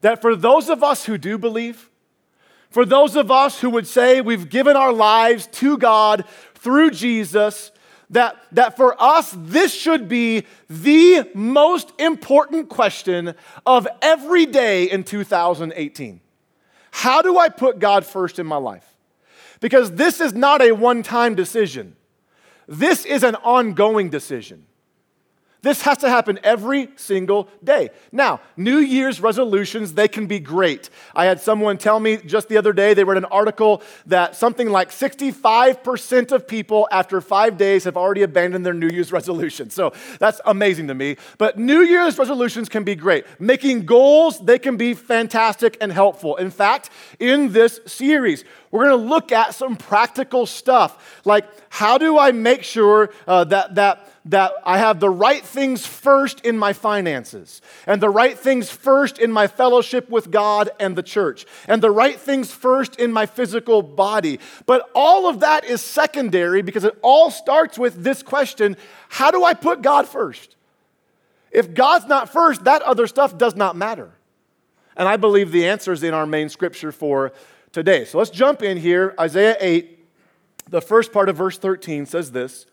that 0.00 0.20
for 0.20 0.34
those 0.34 0.68
of 0.68 0.82
us 0.82 1.04
who 1.04 1.16
do 1.16 1.38
believe, 1.38 1.90
for 2.70 2.84
those 2.84 3.14
of 3.14 3.30
us 3.30 3.60
who 3.60 3.70
would 3.70 3.86
say 3.86 4.20
we've 4.20 4.48
given 4.48 4.76
our 4.76 4.92
lives 4.92 5.46
to 5.52 5.78
God 5.78 6.24
through 6.54 6.90
Jesus, 6.90 7.70
that, 8.10 8.36
that 8.50 8.76
for 8.76 9.00
us, 9.00 9.32
this 9.36 9.72
should 9.72 10.08
be 10.08 10.44
the 10.68 11.28
most 11.34 11.92
important 12.00 12.68
question 12.68 13.34
of 13.64 13.86
every 14.02 14.46
day 14.46 14.90
in 14.90 15.04
2018. 15.04 16.20
How 16.90 17.22
do 17.22 17.38
I 17.38 17.48
put 17.48 17.78
God 17.78 18.04
first 18.04 18.40
in 18.40 18.46
my 18.46 18.56
life? 18.56 18.89
Because 19.60 19.92
this 19.92 20.20
is 20.20 20.32
not 20.32 20.62
a 20.62 20.72
one 20.72 21.02
time 21.02 21.34
decision, 21.34 21.96
this 22.66 23.04
is 23.04 23.22
an 23.22 23.36
ongoing 23.36 24.10
decision. 24.10 24.66
This 25.62 25.82
has 25.82 25.98
to 25.98 26.08
happen 26.08 26.38
every 26.42 26.88
single 26.96 27.48
day. 27.62 27.90
Now, 28.12 28.40
New 28.56 28.78
Year's 28.78 29.20
resolutions, 29.20 29.94
they 29.94 30.08
can 30.08 30.26
be 30.26 30.40
great. 30.40 30.88
I 31.14 31.26
had 31.26 31.40
someone 31.40 31.76
tell 31.76 32.00
me 32.00 32.16
just 32.16 32.48
the 32.48 32.56
other 32.56 32.72
day, 32.72 32.94
they 32.94 33.04
read 33.04 33.18
an 33.18 33.26
article 33.26 33.82
that 34.06 34.36
something 34.36 34.70
like 34.70 34.90
65% 34.90 36.32
of 36.32 36.48
people 36.48 36.88
after 36.90 37.20
five 37.20 37.58
days 37.58 37.84
have 37.84 37.96
already 37.96 38.22
abandoned 38.22 38.64
their 38.64 38.74
New 38.74 38.88
Year's 38.88 39.12
resolution. 39.12 39.70
So 39.70 39.92
that's 40.18 40.40
amazing 40.46 40.88
to 40.88 40.94
me. 40.94 41.16
But 41.36 41.58
New 41.58 41.80
Year's 41.80 42.18
resolutions 42.18 42.68
can 42.68 42.84
be 42.84 42.94
great. 42.94 43.26
Making 43.38 43.84
goals, 43.84 44.40
they 44.40 44.58
can 44.58 44.76
be 44.76 44.94
fantastic 44.94 45.76
and 45.80 45.92
helpful. 45.92 46.36
In 46.36 46.50
fact, 46.50 46.90
in 47.18 47.52
this 47.52 47.80
series, 47.86 48.44
we're 48.70 48.84
going 48.84 48.98
to 48.98 49.08
look 49.08 49.32
at 49.32 49.54
some 49.54 49.76
practical 49.76 50.46
stuff 50.46 51.20
like 51.24 51.44
how 51.68 51.98
do 51.98 52.18
I 52.18 52.32
make 52.32 52.62
sure 52.62 53.10
uh, 53.26 53.44
that, 53.44 53.74
that 53.74 54.09
that 54.26 54.52
I 54.64 54.78
have 54.78 55.00
the 55.00 55.08
right 55.08 55.42
things 55.42 55.86
first 55.86 56.44
in 56.44 56.58
my 56.58 56.72
finances, 56.72 57.62
and 57.86 58.02
the 58.02 58.10
right 58.10 58.38
things 58.38 58.70
first 58.70 59.18
in 59.18 59.32
my 59.32 59.46
fellowship 59.46 60.10
with 60.10 60.30
God 60.30 60.70
and 60.78 60.94
the 60.94 61.02
church, 61.02 61.46
and 61.66 61.82
the 61.82 61.90
right 61.90 62.18
things 62.18 62.52
first 62.52 62.96
in 62.96 63.12
my 63.12 63.24
physical 63.24 63.82
body. 63.82 64.38
But 64.66 64.90
all 64.94 65.26
of 65.28 65.40
that 65.40 65.64
is 65.64 65.80
secondary 65.80 66.60
because 66.60 66.84
it 66.84 66.98
all 67.00 67.30
starts 67.30 67.78
with 67.78 68.02
this 68.02 68.22
question 68.22 68.76
how 69.08 69.30
do 69.30 69.42
I 69.42 69.54
put 69.54 69.82
God 69.82 70.06
first? 70.06 70.54
If 71.50 71.74
God's 71.74 72.06
not 72.06 72.32
first, 72.32 72.64
that 72.64 72.82
other 72.82 73.08
stuff 73.08 73.36
does 73.36 73.56
not 73.56 73.74
matter. 73.74 74.12
And 74.96 75.08
I 75.08 75.16
believe 75.16 75.50
the 75.50 75.66
answer 75.66 75.92
is 75.92 76.02
in 76.02 76.14
our 76.14 76.26
main 76.26 76.48
scripture 76.48 76.92
for 76.92 77.32
today. 77.72 78.04
So 78.04 78.18
let's 78.18 78.30
jump 78.30 78.62
in 78.62 78.76
here. 78.76 79.14
Isaiah 79.18 79.56
8, 79.58 79.98
the 80.68 80.80
first 80.80 81.12
part 81.12 81.28
of 81.28 81.36
verse 81.36 81.58
13 81.58 82.06
says 82.06 82.30
this 82.30 82.66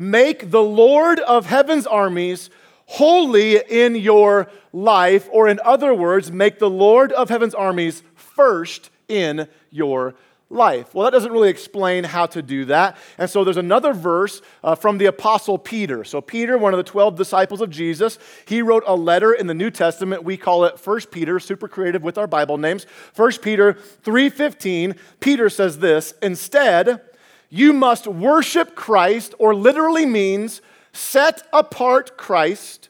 Make 0.00 0.50
the 0.50 0.62
Lord 0.62 1.20
of 1.20 1.44
heaven's 1.44 1.86
armies 1.86 2.48
holy 2.86 3.58
in 3.58 3.96
your 3.96 4.50
life, 4.72 5.28
or 5.30 5.46
in 5.46 5.60
other 5.62 5.92
words, 5.92 6.32
make 6.32 6.58
the 6.58 6.70
Lord 6.70 7.12
of 7.12 7.28
heaven's 7.28 7.54
armies 7.54 8.02
first 8.14 8.88
in 9.08 9.46
your 9.70 10.14
life. 10.48 10.94
Well, 10.94 11.04
that 11.04 11.10
doesn't 11.10 11.30
really 11.30 11.50
explain 11.50 12.04
how 12.04 12.24
to 12.28 12.40
do 12.40 12.64
that. 12.64 12.96
And 13.18 13.28
so 13.28 13.44
there's 13.44 13.58
another 13.58 13.92
verse 13.92 14.40
uh, 14.64 14.74
from 14.74 14.96
the 14.96 15.04
Apostle 15.04 15.58
Peter. 15.58 16.02
So, 16.02 16.22
Peter, 16.22 16.56
one 16.56 16.72
of 16.72 16.78
the 16.78 16.90
12 16.90 17.14
disciples 17.14 17.60
of 17.60 17.68
Jesus, 17.68 18.18
he 18.46 18.62
wrote 18.62 18.84
a 18.86 18.96
letter 18.96 19.34
in 19.34 19.48
the 19.48 19.54
New 19.54 19.70
Testament. 19.70 20.24
We 20.24 20.38
call 20.38 20.64
it 20.64 20.80
1 20.82 21.00
Peter, 21.10 21.38
super 21.40 21.68
creative 21.68 22.02
with 22.02 22.16
our 22.16 22.26
Bible 22.26 22.56
names. 22.56 22.86
1 23.16 23.32
Peter 23.42 23.74
3:15, 24.02 24.96
Peter 25.20 25.50
says 25.50 25.80
this, 25.80 26.14
instead, 26.22 27.02
you 27.50 27.72
must 27.72 28.06
worship 28.06 28.76
Christ, 28.76 29.34
or 29.38 29.54
literally 29.54 30.06
means 30.06 30.62
set 30.92 31.42
apart 31.52 32.16
Christ 32.16 32.88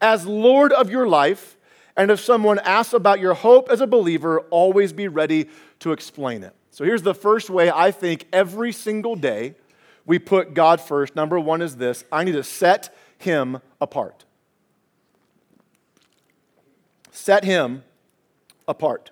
as 0.00 0.26
Lord 0.26 0.72
of 0.72 0.90
your 0.90 1.08
life. 1.08 1.56
And 1.96 2.10
if 2.10 2.20
someone 2.20 2.58
asks 2.60 2.92
about 2.92 3.20
your 3.20 3.34
hope 3.34 3.70
as 3.70 3.80
a 3.80 3.86
believer, 3.86 4.40
always 4.50 4.92
be 4.92 5.08
ready 5.08 5.48
to 5.80 5.92
explain 5.92 6.42
it. 6.42 6.54
So 6.70 6.84
here's 6.84 7.02
the 7.02 7.14
first 7.14 7.50
way 7.50 7.70
I 7.70 7.90
think 7.90 8.26
every 8.32 8.72
single 8.72 9.16
day 9.16 9.54
we 10.04 10.18
put 10.18 10.54
God 10.54 10.80
first. 10.80 11.16
Number 11.16 11.40
one 11.40 11.62
is 11.62 11.76
this 11.76 12.04
I 12.12 12.24
need 12.24 12.32
to 12.32 12.44
set 12.44 12.94
Him 13.18 13.60
apart. 13.80 14.24
Set 17.10 17.44
Him 17.44 17.84
apart. 18.68 19.10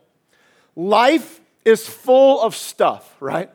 Life 0.76 1.40
is 1.64 1.86
full 1.86 2.40
of 2.40 2.56
stuff, 2.56 3.14
right? 3.20 3.50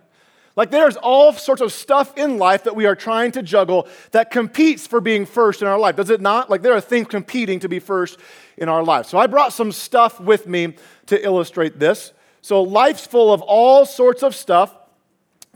Like 0.56 0.72
there's 0.72 0.96
all 0.96 1.34
sorts 1.34 1.62
of 1.62 1.74
stuff 1.74 2.18
in 2.18 2.38
life 2.38 2.64
that 2.64 2.76
we 2.76 2.86
are 2.86 2.96
trying 2.96 3.32
to 3.34 3.44
juggle 3.44 3.88
that 4.12 4.32
competes 4.32 4.88
for 4.88 5.02
being 5.02 5.26
first 5.26 5.62
in 5.62 5.68
our 5.68 5.78
life. 5.78 5.98
Does 5.98 6.10
it 6.10 6.22
not? 6.22 6.50
Like 6.50 6.62
there 6.62 6.74
are 6.74 6.82
things 6.82 7.08
competing 7.08 7.60
to 7.60 7.70
be 7.70 7.80
first 7.80 8.20
in 8.58 8.70
our 8.70 8.84
life. 8.84 9.06
So 9.08 9.18
I 9.18 9.28
brought 9.28 9.52
some 9.52 9.72
stuff 9.72 10.20
with 10.20 10.48
me 10.48 10.76
to 11.08 11.24
illustrate 11.24 11.78
this. 11.78 12.14
So 12.42 12.62
life's 12.62 13.06
full 13.06 13.34
of 13.34 13.42
all 13.42 13.86
sorts 13.86 14.24
of 14.24 14.34
stuff 14.34 14.76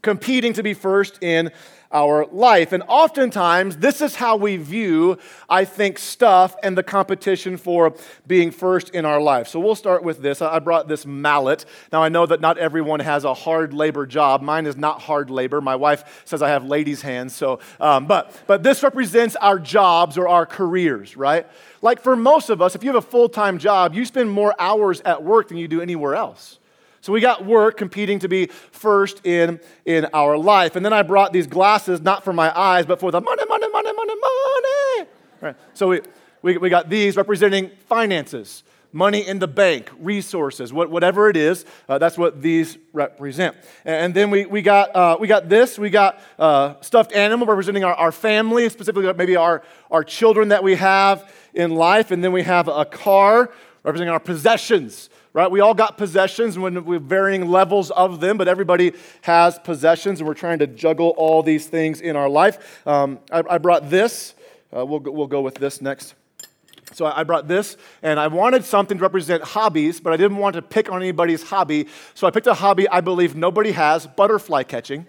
competing 0.01 0.53
to 0.53 0.63
be 0.63 0.73
first 0.73 1.21
in 1.21 1.51
our 1.91 2.25
life. 2.27 2.71
And 2.71 2.83
oftentimes, 2.87 3.77
this 3.77 4.01
is 4.01 4.15
how 4.15 4.35
we 4.35 4.57
view, 4.57 5.17
I 5.49 5.65
think, 5.65 5.97
stuff 5.97 6.55
and 6.61 6.77
the 6.77 6.83
competition 6.83 7.57
for 7.57 7.95
being 8.27 8.51
first 8.51 8.91
in 8.91 9.05
our 9.05 9.19
life. 9.19 9.47
So 9.47 9.59
we'll 9.59 9.75
start 9.75 10.03
with 10.03 10.21
this. 10.21 10.41
I 10.41 10.59
brought 10.59 10.87
this 10.87 11.05
mallet. 11.05 11.65
Now, 11.91 12.03
I 12.03 12.09
know 12.09 12.25
that 12.27 12.41
not 12.41 12.57
everyone 12.57 12.99
has 12.99 13.23
a 13.23 13.33
hard 13.33 13.73
labor 13.73 14.05
job. 14.05 14.41
Mine 14.41 14.67
is 14.67 14.77
not 14.77 15.01
hard 15.01 15.29
labor. 15.31 15.61
My 15.61 15.75
wife 15.75 16.21
says 16.25 16.41
I 16.41 16.49
have 16.49 16.65
ladies' 16.65 17.01
hands. 17.01 17.35
So, 17.35 17.59
um, 17.79 18.05
but, 18.05 18.39
but 18.45 18.61
this 18.61 18.83
represents 18.83 19.35
our 19.37 19.57
jobs 19.57 20.17
or 20.17 20.27
our 20.27 20.45
careers, 20.45 21.17
right? 21.17 21.47
Like 21.81 22.01
for 22.01 22.15
most 22.15 22.49
of 22.49 22.61
us, 22.61 22.75
if 22.75 22.83
you 22.83 22.89
have 22.89 23.03
a 23.03 23.07
full 23.07 23.29
time 23.29 23.57
job, 23.57 23.95
you 23.95 24.05
spend 24.05 24.29
more 24.29 24.53
hours 24.59 25.01
at 25.01 25.23
work 25.23 25.47
than 25.47 25.57
you 25.57 25.67
do 25.67 25.81
anywhere 25.81 26.13
else. 26.13 26.58
So 27.01 27.13
we 27.13 27.21
got 27.21 27.45
work 27.45 27.77
competing 27.77 28.19
to 28.19 28.27
be 28.27 28.47
first 28.47 29.25
in, 29.25 29.59
in 29.85 30.07
our 30.13 30.37
life. 30.37 30.75
And 30.75 30.85
then 30.85 30.93
I 30.93 31.01
brought 31.01 31.31
these 31.31 31.47
glasses, 31.47 32.01
not 32.01 32.23
for 32.23 32.33
my 32.33 32.57
eyes, 32.57 32.85
but 32.85 32.99
for 32.99 33.11
the 33.11 33.21
money, 33.21 33.43
money, 33.47 33.67
money, 33.71 33.93
money, 33.93 34.13
money. 34.15 35.09
Right. 35.41 35.55
So 35.73 35.89
we, 35.89 36.01
we, 36.41 36.57
we 36.57 36.69
got 36.69 36.89
these 36.89 37.15
representing 37.15 37.71
finances, 37.87 38.63
money 38.91 39.25
in 39.25 39.39
the 39.39 39.47
bank, 39.47 39.89
resources, 39.99 40.73
what, 40.73 40.89
whatever 40.89 41.29
it 41.29 41.37
is, 41.37 41.63
uh, 41.87 41.97
that's 41.97 42.17
what 42.17 42.41
these 42.41 42.77
represent. 42.91 43.55
And, 43.85 44.13
then 44.13 44.29
we, 44.31 44.45
we, 44.45 44.61
got, 44.61 44.93
uh, 44.93 45.17
we 45.19 45.27
got 45.27 45.47
this, 45.47 45.79
we 45.79 45.89
got 45.89 46.19
uh, 46.37 46.75
stuffed 46.81 47.13
animal 47.13 47.47
representing 47.47 47.85
our, 47.85 47.93
our 47.93 48.11
family, 48.11 48.67
specifically 48.67 49.11
maybe 49.13 49.37
our, 49.37 49.63
our 49.89 50.03
children 50.03 50.49
that 50.49 50.63
we 50.63 50.75
have 50.75 51.33
in 51.53 51.71
life. 51.71 52.11
And 52.11 52.21
then 52.21 52.33
we 52.33 52.43
have 52.43 52.67
a 52.67 52.83
car 52.83 53.51
representing 53.83 54.11
our 54.11 54.19
possessions 54.19 55.09
right? 55.33 55.49
We 55.49 55.59
all 55.59 55.73
got 55.73 55.97
possessions 55.97 56.57
when 56.57 56.85
we're 56.85 56.99
varying 56.99 57.49
levels 57.49 57.91
of 57.91 58.19
them, 58.19 58.37
but 58.37 58.47
everybody 58.47 58.93
has 59.21 59.59
possessions, 59.59 60.19
and 60.19 60.27
we're 60.27 60.33
trying 60.33 60.59
to 60.59 60.67
juggle 60.67 61.09
all 61.17 61.43
these 61.43 61.67
things 61.67 62.01
in 62.01 62.15
our 62.15 62.29
life. 62.29 62.85
Um, 62.87 63.19
I, 63.31 63.43
I, 63.49 63.57
brought 63.57 63.89
this. 63.89 64.33
Uh, 64.75 64.85
we'll, 64.85 64.99
we'll 64.99 65.27
go 65.27 65.41
with 65.41 65.55
this 65.55 65.81
next. 65.81 66.15
So 66.93 67.05
I 67.05 67.23
brought 67.23 67.47
this, 67.47 67.77
and 68.01 68.19
I 68.19 68.27
wanted 68.27 68.65
something 68.65 68.97
to 68.97 69.01
represent 69.01 69.43
hobbies, 69.43 69.99
but 69.99 70.11
I 70.11 70.17
didn't 70.17 70.37
want 70.37 70.55
to 70.55 70.61
pick 70.61 70.91
on 70.91 71.01
anybody's 71.01 71.43
hobby. 71.43 71.87
So 72.15 72.25
I 72.25 72.31
picked 72.31 72.47
a 72.47 72.53
hobby 72.55 72.89
I 72.89 73.01
believe 73.01 73.35
nobody 73.35 73.71
has 73.71 74.07
butterfly 74.07 74.63
catching. 74.63 75.05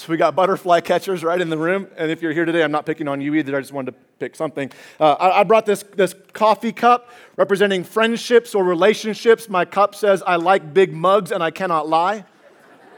So 0.00 0.10
we 0.10 0.16
got 0.16 0.34
butterfly 0.34 0.80
catchers 0.90 1.22
right 1.22 1.38
in 1.38 1.50
the 1.50 1.58
room. 1.58 1.86
And 1.98 2.10
if 2.10 2.22
you're 2.22 2.32
here 2.32 2.46
today, 2.46 2.62
I'm 2.64 2.72
not 2.72 2.86
picking 2.86 3.06
on 3.06 3.20
you 3.20 3.34
either. 3.34 3.54
I 3.54 3.60
just 3.60 3.72
wanted 3.72 3.90
to 3.92 3.98
pick 4.18 4.34
something. 4.34 4.72
Uh, 4.98 5.12
I, 5.12 5.40
I, 5.40 5.44
brought 5.44 5.66
this, 5.66 5.82
this 5.94 6.14
coffee 6.32 6.72
cup 6.72 7.10
representing 7.36 7.84
friendships 7.84 8.54
or 8.54 8.64
relationships. 8.64 9.50
My 9.50 9.66
cup 9.66 9.94
says, 9.94 10.22
I 10.22 10.36
like 10.36 10.72
big 10.72 10.94
mugs 10.94 11.32
and 11.32 11.42
I 11.42 11.50
cannot 11.50 11.86
lie. 11.86 12.24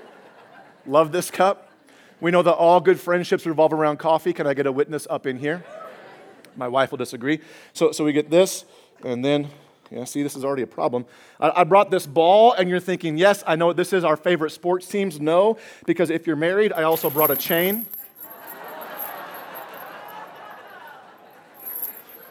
Love 0.87 1.11
this 1.11 1.29
cup. 1.29 1.73
We 2.21 2.31
know 2.31 2.43
that 2.43 2.55
all 2.55 2.81
good 2.81 3.01
friendships 3.01 3.47
revolve 3.47 3.73
around 3.73 3.99
coffee. 3.99 4.33
Can 4.33 4.47
I 4.47 4.55
get 4.55 4.67
a 4.67 4.73
witness 4.73 5.09
up 5.11 5.27
in 5.27 5.39
here? 5.39 5.65
My 6.55 6.69
wife 6.69 6.93
will 6.93 6.99
disagree. 6.99 7.41
So, 7.73 7.91
so 7.91 8.05
we 8.05 8.13
get 8.13 8.31
this, 8.31 8.65
and 9.05 9.25
then 9.25 9.49
yeah, 9.93 10.05
see, 10.05 10.23
this 10.23 10.37
is 10.37 10.45
already 10.45 10.63
a 10.63 10.67
problem. 10.67 11.05
I, 11.39 11.61
I, 11.61 11.65
brought 11.65 11.91
this 11.91 12.07
ball, 12.07 12.53
and 12.53 12.71
you're 12.71 12.81
thinking, 12.81 13.19
yes, 13.19 13.45
I 13.47 13.57
know 13.57 13.75
this 13.75 13.93
is 13.93 14.05
our 14.05 14.17
favorite 14.17 14.51
sports 14.51 14.87
teams. 14.87 15.21
No, 15.21 15.59
because 15.85 16.09
if 16.09 16.27
you're 16.27 16.37
married, 16.37 16.73
I 16.73 16.85
also 16.85 17.11
brought 17.11 17.31
a 17.31 17.37
chain. 17.37 17.87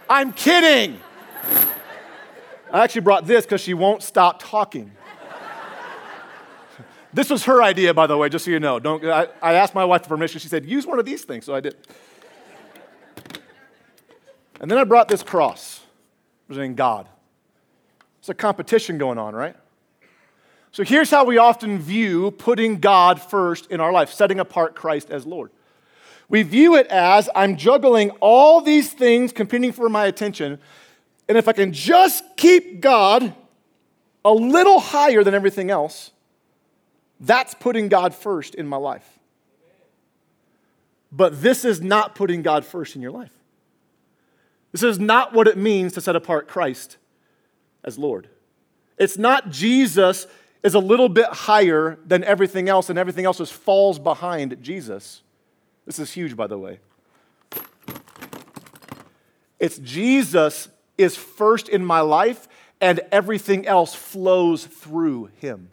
I'm 0.09 0.33
kidding. 0.33 0.99
I 2.71 2.83
actually 2.83 3.01
brought 3.01 3.27
this 3.27 3.45
because 3.45 3.61
she 3.61 3.75
won't 3.75 4.01
stop 4.01 4.41
talking. 4.41 4.91
This 7.13 7.29
was 7.29 7.43
her 7.43 7.61
idea, 7.61 7.93
by 7.93 8.07
the 8.07 8.15
way, 8.15 8.29
just 8.29 8.45
so 8.45 8.51
you 8.51 8.61
know. 8.61 8.79
Don't, 8.79 9.03
I, 9.03 9.27
I 9.41 9.55
asked 9.55 9.75
my 9.75 9.83
wife 9.83 10.03
for 10.03 10.07
permission. 10.07 10.39
She 10.39 10.47
said, 10.47 10.65
use 10.65 10.87
one 10.87 10.97
of 10.97 11.03
these 11.03 11.25
things, 11.25 11.43
so 11.43 11.53
I 11.53 11.59
did. 11.59 11.75
And 14.61 14.71
then 14.71 14.77
I 14.77 14.85
brought 14.85 15.09
this 15.09 15.21
cross, 15.21 15.81
representing 16.47 16.75
God. 16.75 17.09
It's 18.21 18.29
a 18.29 18.35
competition 18.35 18.99
going 18.99 19.17
on, 19.17 19.33
right? 19.33 19.55
So 20.71 20.83
here's 20.83 21.09
how 21.09 21.25
we 21.25 21.39
often 21.39 21.79
view 21.79 22.29
putting 22.29 22.79
God 22.79 23.19
first 23.19 23.71
in 23.71 23.81
our 23.81 23.91
life, 23.91 24.13
setting 24.13 24.39
apart 24.39 24.75
Christ 24.75 25.09
as 25.09 25.25
Lord. 25.25 25.49
We 26.29 26.43
view 26.43 26.75
it 26.75 26.85
as 26.85 27.31
I'm 27.33 27.57
juggling 27.57 28.11
all 28.21 28.61
these 28.61 28.93
things 28.93 29.31
competing 29.31 29.71
for 29.71 29.89
my 29.89 30.05
attention, 30.05 30.59
and 31.27 31.35
if 31.35 31.47
I 31.47 31.53
can 31.53 31.73
just 31.73 32.23
keep 32.37 32.79
God 32.79 33.33
a 34.23 34.31
little 34.31 34.79
higher 34.79 35.23
than 35.23 35.33
everything 35.33 35.71
else, 35.71 36.11
that's 37.19 37.55
putting 37.55 37.89
God 37.89 38.13
first 38.13 38.53
in 38.53 38.67
my 38.67 38.77
life. 38.77 39.17
But 41.11 41.41
this 41.41 41.65
is 41.65 41.81
not 41.81 42.13
putting 42.13 42.43
God 42.43 42.65
first 42.65 42.95
in 42.95 43.01
your 43.01 43.11
life. 43.11 43.33
This 44.73 44.83
is 44.83 44.99
not 44.99 45.33
what 45.33 45.47
it 45.47 45.57
means 45.57 45.93
to 45.93 46.01
set 46.01 46.15
apart 46.15 46.47
Christ 46.47 46.97
as 47.83 47.97
Lord. 47.97 48.29
It's 48.97 49.17
not 49.17 49.49
Jesus 49.49 50.27
is 50.63 50.75
a 50.75 50.79
little 50.79 51.09
bit 51.09 51.25
higher 51.27 51.97
than 52.05 52.23
everything 52.23 52.69
else, 52.69 52.89
and 52.89 52.99
everything 52.99 53.25
else 53.25 53.39
just 53.39 53.53
falls 53.53 53.97
behind 53.97 54.61
Jesus. 54.61 55.23
This 55.85 55.97
is 55.97 56.11
huge, 56.11 56.35
by 56.35 56.47
the 56.47 56.57
way. 56.57 56.79
It's 59.59 59.77
Jesus 59.79 60.69
is 60.97 61.15
first 61.15 61.67
in 61.67 61.83
my 61.83 62.01
life, 62.01 62.47
and 62.79 62.99
everything 63.11 63.67
else 63.67 63.93
flows 63.93 64.65
through 64.65 65.29
him. 65.37 65.69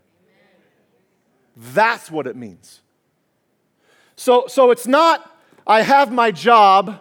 That's 1.57 2.11
what 2.11 2.27
it 2.27 2.37
means. 2.37 2.81
So, 4.17 4.47
so 4.49 4.71
it's 4.71 4.87
not, 4.87 5.31
I 5.67 5.83
have 5.83 6.13
my 6.13 6.31
job, 6.31 7.01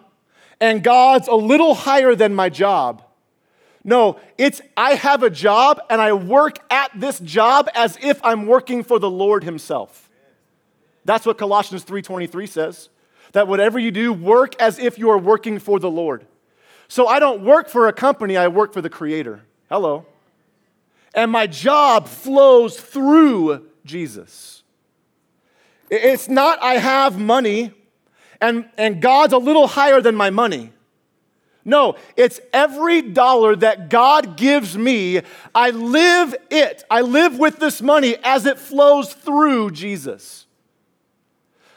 and 0.59 0.83
God's 0.83 1.27
a 1.27 1.35
little 1.35 1.73
higher 1.73 2.15
than 2.15 2.35
my 2.35 2.49
job. 2.49 3.03
No, 3.87 4.19
it's 4.37 4.61
I 4.75 4.95
have 4.95 5.23
a 5.23 5.29
job 5.29 5.79
and 5.89 6.01
I 6.01 6.11
work 6.11 6.59
at 6.69 6.91
this 6.93 7.19
job 7.19 7.69
as 7.73 7.97
if 8.01 8.19
I'm 8.21 8.45
working 8.45 8.83
for 8.83 8.99
the 8.99 9.09
Lord 9.09 9.45
himself. 9.45 10.09
That's 11.05 11.25
what 11.25 11.37
Colossians 11.37 11.85
3:23 11.85 12.47
says. 12.47 12.89
That 13.31 13.47
whatever 13.47 13.79
you 13.79 13.91
do, 13.91 14.11
work 14.11 14.61
as 14.61 14.77
if 14.77 14.99
you 14.99 15.09
are 15.09 15.17
working 15.17 15.57
for 15.57 15.79
the 15.79 15.89
Lord. 15.89 16.27
So 16.89 17.07
I 17.07 17.19
don't 17.19 17.43
work 17.43 17.69
for 17.69 17.87
a 17.87 17.93
company, 17.93 18.35
I 18.35 18.49
work 18.49 18.73
for 18.73 18.81
the 18.81 18.89
creator. 18.89 19.45
Hello. 19.69 20.05
And 21.13 21.31
my 21.31 21.47
job 21.47 22.09
flows 22.09 22.77
through 22.77 23.67
Jesus. 23.85 24.63
It's 25.89 26.27
not 26.27 26.61
I 26.61 26.73
have 26.73 27.17
money 27.17 27.71
and, 28.41 28.69
and 28.77 29.01
God's 29.01 29.31
a 29.31 29.37
little 29.37 29.67
higher 29.67 30.01
than 30.01 30.15
my 30.15 30.29
money. 30.29 30.73
No, 31.67 31.97
it's 32.15 32.39
every 32.53 33.01
dollar 33.01 33.53
that 33.57 33.89
God 33.89 34.37
gives 34.37 34.77
me, 34.77 35.19
I 35.53 35.71
live 35.71 36.33
it. 36.49 36.85
I 36.89 37.01
live 37.01 37.37
with 37.37 37.59
this 37.59 37.81
money 37.81 38.15
as 38.23 38.45
it 38.45 38.57
flows 38.57 39.13
through 39.13 39.71
Jesus. 39.71 40.47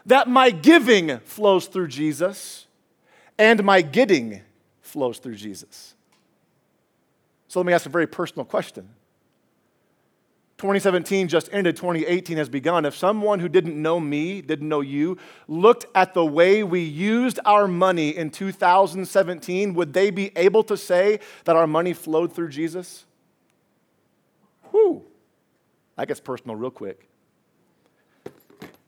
That 0.07 0.29
my 0.29 0.51
giving 0.51 1.19
flows 1.19 1.67
through 1.67 1.89
Jesus 1.89 2.69
and 3.37 3.65
my 3.65 3.83
getting 3.83 4.43
flows 4.81 5.19
through 5.19 5.35
Jesus. 5.35 5.97
So 7.49 7.59
let 7.59 7.67
me 7.67 7.73
ask 7.73 7.85
a 7.85 7.89
very 7.89 8.07
personal 8.07 8.45
question 8.45 8.89
2017 10.61 11.27
just 11.29 11.49
ended, 11.53 11.75
2018 11.75 12.37
has 12.37 12.51
begun. 12.51 12.85
If 12.85 12.95
someone 12.95 13.41
who 13.41 13.49
didn't 13.49 13.81
know 13.81 13.99
me, 13.99 14.43
didn't 14.43 14.69
know 14.69 14.83
you, 14.83 15.17
looked 15.49 15.87
at 15.95 16.13
the 16.13 16.23
way 16.23 16.63
we 16.63 16.81
used 16.81 17.41
our 17.47 17.67
money 17.67 18.11
in 18.11 18.29
2017, 18.29 19.73
would 19.73 19.95
they 19.95 20.11
be 20.11 20.33
able 20.37 20.63
to 20.65 20.77
say 20.77 21.21
that 21.47 21.57
our 21.57 21.67
money 21.67 21.95
flowed 21.95 22.35
through 22.35 22.51
Jesus? 22.51 23.07
Whew. 24.71 25.03
That 25.97 26.09
gets 26.09 26.21
personal 26.21 26.57
real 26.57 26.71
quick. 26.71 27.09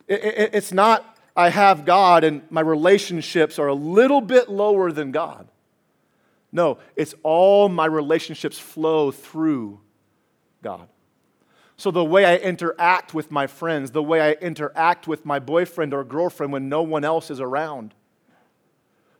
It, 0.06 0.22
it, 0.22 0.50
it's 0.52 0.72
not, 0.72 1.16
I 1.34 1.48
have 1.48 1.86
God 1.86 2.22
and 2.22 2.42
my 2.50 2.60
relationships 2.60 3.58
are 3.58 3.68
a 3.68 3.74
little 3.74 4.20
bit 4.20 4.50
lower 4.50 4.92
than 4.92 5.10
God. 5.10 5.48
No, 6.52 6.76
it's 6.96 7.14
all 7.22 7.70
my 7.70 7.86
relationships 7.86 8.58
flow 8.58 9.10
through 9.10 9.80
God. 10.62 10.86
So, 11.82 11.90
the 11.90 12.04
way 12.04 12.24
I 12.24 12.36
interact 12.36 13.12
with 13.12 13.32
my 13.32 13.48
friends, 13.48 13.90
the 13.90 14.04
way 14.04 14.20
I 14.20 14.34
interact 14.34 15.08
with 15.08 15.26
my 15.26 15.40
boyfriend 15.40 15.92
or 15.92 16.04
girlfriend 16.04 16.52
when 16.52 16.68
no 16.68 16.80
one 16.80 17.02
else 17.02 17.28
is 17.28 17.40
around, 17.40 17.92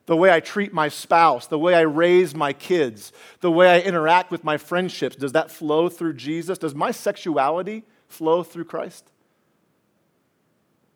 the 0.06 0.16
way 0.16 0.30
I 0.30 0.38
treat 0.38 0.72
my 0.72 0.86
spouse, 0.86 1.48
the 1.48 1.58
way 1.58 1.74
I 1.74 1.80
raise 1.80 2.36
my 2.36 2.52
kids, 2.52 3.12
the 3.40 3.50
way 3.50 3.68
I 3.68 3.80
interact 3.80 4.30
with 4.30 4.44
my 4.44 4.58
friendships, 4.58 5.16
does 5.16 5.32
that 5.32 5.50
flow 5.50 5.88
through 5.88 6.12
Jesus? 6.12 6.56
Does 6.56 6.72
my 6.72 6.92
sexuality 6.92 7.82
flow 8.06 8.44
through 8.44 8.66
Christ? 8.66 9.10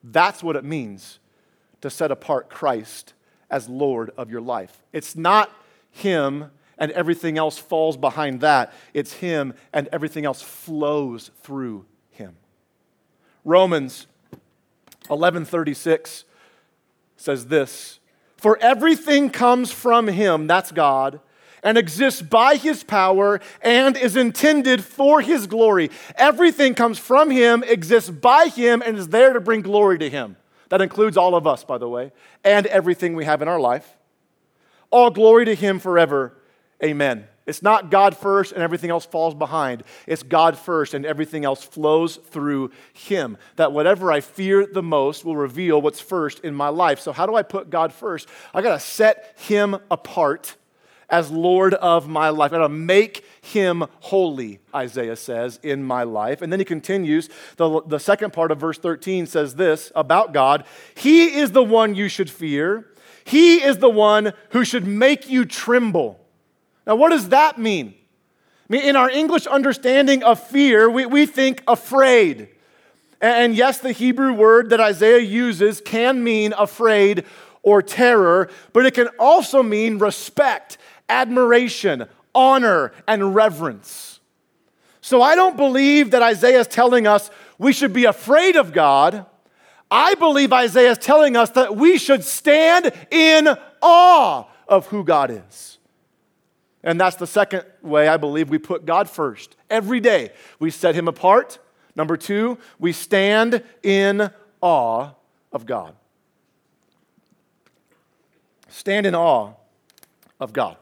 That's 0.05 0.45
what 0.45 0.55
it 0.55 0.63
means 0.63 1.19
to 1.81 1.91
set 1.91 2.13
apart 2.13 2.49
Christ 2.49 3.13
as 3.51 3.69
Lord 3.69 4.13
of 4.17 4.31
your 4.31 4.41
life. 4.41 4.85
It's 4.93 5.17
not 5.17 5.51
Him 5.91 6.53
and 6.79 6.93
everything 6.93 7.39
else 7.39 7.59
falls 7.59 7.97
behind 7.97 8.41
that. 8.41 8.73
It's 8.95 9.15
Him, 9.15 9.55
and 9.73 9.89
everything 9.93 10.25
else 10.25 10.43
flows 10.43 11.31
through 11.43 11.87
Him. 12.11 12.37
Romans 13.45 14.07
11:36 15.09 16.25
says 17.17 17.47
this, 17.47 18.01
"For 18.37 18.59
everything 18.61 19.31
comes 19.31 19.73
from 19.73 20.09
Him, 20.09 20.47
that's 20.47 20.73
God." 20.73 21.21
and 21.67 21.77
exists 21.77 22.23
by 22.23 22.55
his 22.55 22.85
power 22.85 23.41
and 23.61 23.97
is 23.97 24.15
intended 24.15 24.85
for 24.85 25.21
his 25.21 25.49
glory. 25.49 25.91
Everything 26.15 26.77
comes 26.77 26.97
from 26.97 27.29
him, 27.29 27.65
exists 27.65 28.09
by 28.09 28.47
him, 28.47 28.85
and 28.87 28.97
is 28.97 29.09
there 29.09 29.33
to 29.33 29.41
bring 29.41 29.63
glory 29.63 29.99
to 29.99 30.09
him. 30.09 30.37
That 30.69 30.81
includes 30.81 31.17
all 31.17 31.35
of 31.35 31.45
us, 31.45 31.65
by 31.65 31.79
the 31.79 31.89
way, 31.89 32.13
and 32.45 32.67
everything 32.67 33.17
we 33.17 33.25
have 33.25 33.43
in 33.43 33.49
our 33.49 33.59
life. 33.59 33.97
All 34.91 35.11
glory 35.11 35.45
to 35.47 35.57
him 35.57 35.81
forever. 35.81 36.37
Amen. 36.83 37.27
It's 37.47 37.63
not 37.63 37.91
God 37.91 38.17
first 38.17 38.53
and 38.53 38.61
everything 38.61 38.91
else 38.91 39.07
falls 39.07 39.35
behind. 39.35 39.85
It's 40.07 40.25
God 40.25 40.59
first 40.59 40.95
and 40.95 41.07
everything 41.07 41.45
else 41.45 41.63
flows 41.63 42.17
through 42.17 42.73
Him. 42.93 43.39
That 43.55 43.73
whatever 43.73 44.11
I 44.11 44.21
fear 44.21 44.67
the 44.67 44.83
most 44.83 45.25
will 45.25 45.37
reveal 45.37 45.81
what's 45.81 46.01
first 46.01 46.41
in 46.41 46.55
my 46.55 46.69
life. 46.69 46.99
So, 46.99 47.13
how 47.13 47.25
do 47.25 47.37
I 47.37 47.43
put 47.43 47.71
God 47.71 47.93
first? 47.93 48.29
I 48.53 48.63
got 48.63 48.73
to 48.73 48.81
set 48.81 49.37
Him 49.39 49.77
apart 49.91 50.57
as 51.09 51.31
Lord 51.31 51.75
of 51.75 52.09
my 52.09 52.31
life. 52.31 52.53
I 52.53 52.57
got 52.57 52.63
to 52.67 52.69
make 52.69 53.25
Him 53.41 53.85
holy, 54.01 54.59
Isaiah 54.75 55.15
says, 55.15 55.61
in 55.63 55.85
my 55.85 56.03
life. 56.03 56.43
And 56.43 56.53
then 56.53 56.59
he 56.59 56.65
continues. 56.65 57.29
The, 57.59 57.81
the 57.87 58.01
second 58.01 58.33
part 58.33 58.51
of 58.51 58.59
verse 58.59 58.79
13 58.79 59.27
says 59.27 59.55
this 59.55 59.93
about 59.95 60.35
God 60.35 60.65
He 60.97 61.39
is 61.39 61.53
the 61.53 61.63
one 61.63 61.95
you 61.95 62.09
should 62.09 62.29
fear, 62.29 62.89
He 63.25 63.63
is 63.63 63.79
the 63.79 63.89
one 63.89 64.33
who 64.51 64.65
should 64.65 64.85
make 64.85 65.29
you 65.29 65.45
tremble. 65.45 66.26
Now, 66.87 66.97
what 66.97 67.11
does 67.11 67.31
that 67.31 67.59
mean? 67.59 67.95
I 68.69 68.73
mean, 68.73 68.83
in 68.83 68.97
our 68.97 69.11
English 69.11 69.47
understanding 69.47 70.23
of 70.23 70.41
fear, 70.41 70.89
we, 70.91 71.07
we 71.07 71.27
think 71.27 71.63
afraid. 71.67 72.49
And 73.21 73.55
yes, 73.55 73.79
the 73.79 73.93
Hebrew 73.93 74.33
word 74.33 74.71
that 74.71 74.81
Isaiah 74.81 75.21
uses 75.21 75.81
can 75.81 76.23
mean 76.23 76.53
afraid 76.57 77.25
or 77.63 77.83
terror, 77.83 78.51
but 78.73 78.87
it 78.87 78.95
can 78.95 79.09
also 79.19 79.63
mean 79.63 79.99
respect, 79.99 80.79
admiration, 81.09 82.07
honor, 82.35 82.93
and 83.09 83.35
reverence. 83.35 84.21
So 85.01 85.23
I 85.23 85.35
don't 85.35 85.57
believe 85.57 86.11
that 86.11 86.23
Isaiah 86.23 86.61
is 86.61 86.67
telling 86.67 87.07
us 87.07 87.31
we 87.59 87.73
should 87.73 87.93
be 87.93 88.05
afraid 88.05 88.57
of 88.57 88.73
God. 88.73 89.27
I 89.91 90.15
believe 90.17 90.53
Isaiah 90.53 90.91
is 90.91 90.99
telling 90.99 91.37
us 91.37 91.51
that 91.51 91.77
we 91.77 91.97
should 91.99 92.25
stand 92.25 92.93
in 93.11 93.49
awe 93.81 94.45
of 94.69 94.87
who 94.87 95.05
God 95.05 95.31
is. 95.31 95.79
And 96.87 97.01
that's 97.01 97.17
the 97.17 97.27
second 97.27 97.65
way 97.83 98.07
I 98.07 98.17
believe 98.17 98.49
we 98.49 98.59
put 98.59 98.87
God 98.87 99.11
first. 99.11 99.57
Every 99.69 99.99
day 99.99 100.31
we 100.61 100.71
set 100.71 100.95
Him 100.95 101.09
apart. 101.09 101.59
Number 101.97 102.17
two, 102.17 102.59
we 102.79 102.93
stand 102.93 103.65
in 103.83 104.31
awe 104.61 105.11
of 105.53 105.67
God. 105.67 105.97
Stand 108.69 109.05
in 109.05 109.17
awe 109.17 109.55
of 110.39 110.53
God. 110.53 110.77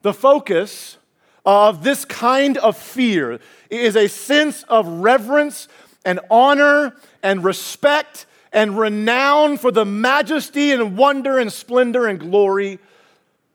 The 0.00 0.14
focus 0.14 0.96
of 1.44 1.84
this 1.84 2.06
kind 2.06 2.56
of 2.56 2.74
fear 2.74 3.38
is 3.68 3.96
a 3.96 4.08
sense 4.08 4.62
of 4.62 4.86
reverence 4.86 5.68
and 6.06 6.20
honor 6.30 6.96
and 7.22 7.44
respect 7.44 8.24
and 8.50 8.78
renown 8.78 9.58
for 9.58 9.70
the 9.70 9.84
majesty 9.84 10.72
and 10.72 10.96
wonder 10.96 11.38
and 11.38 11.52
splendor 11.52 12.06
and 12.06 12.18
glory 12.18 12.78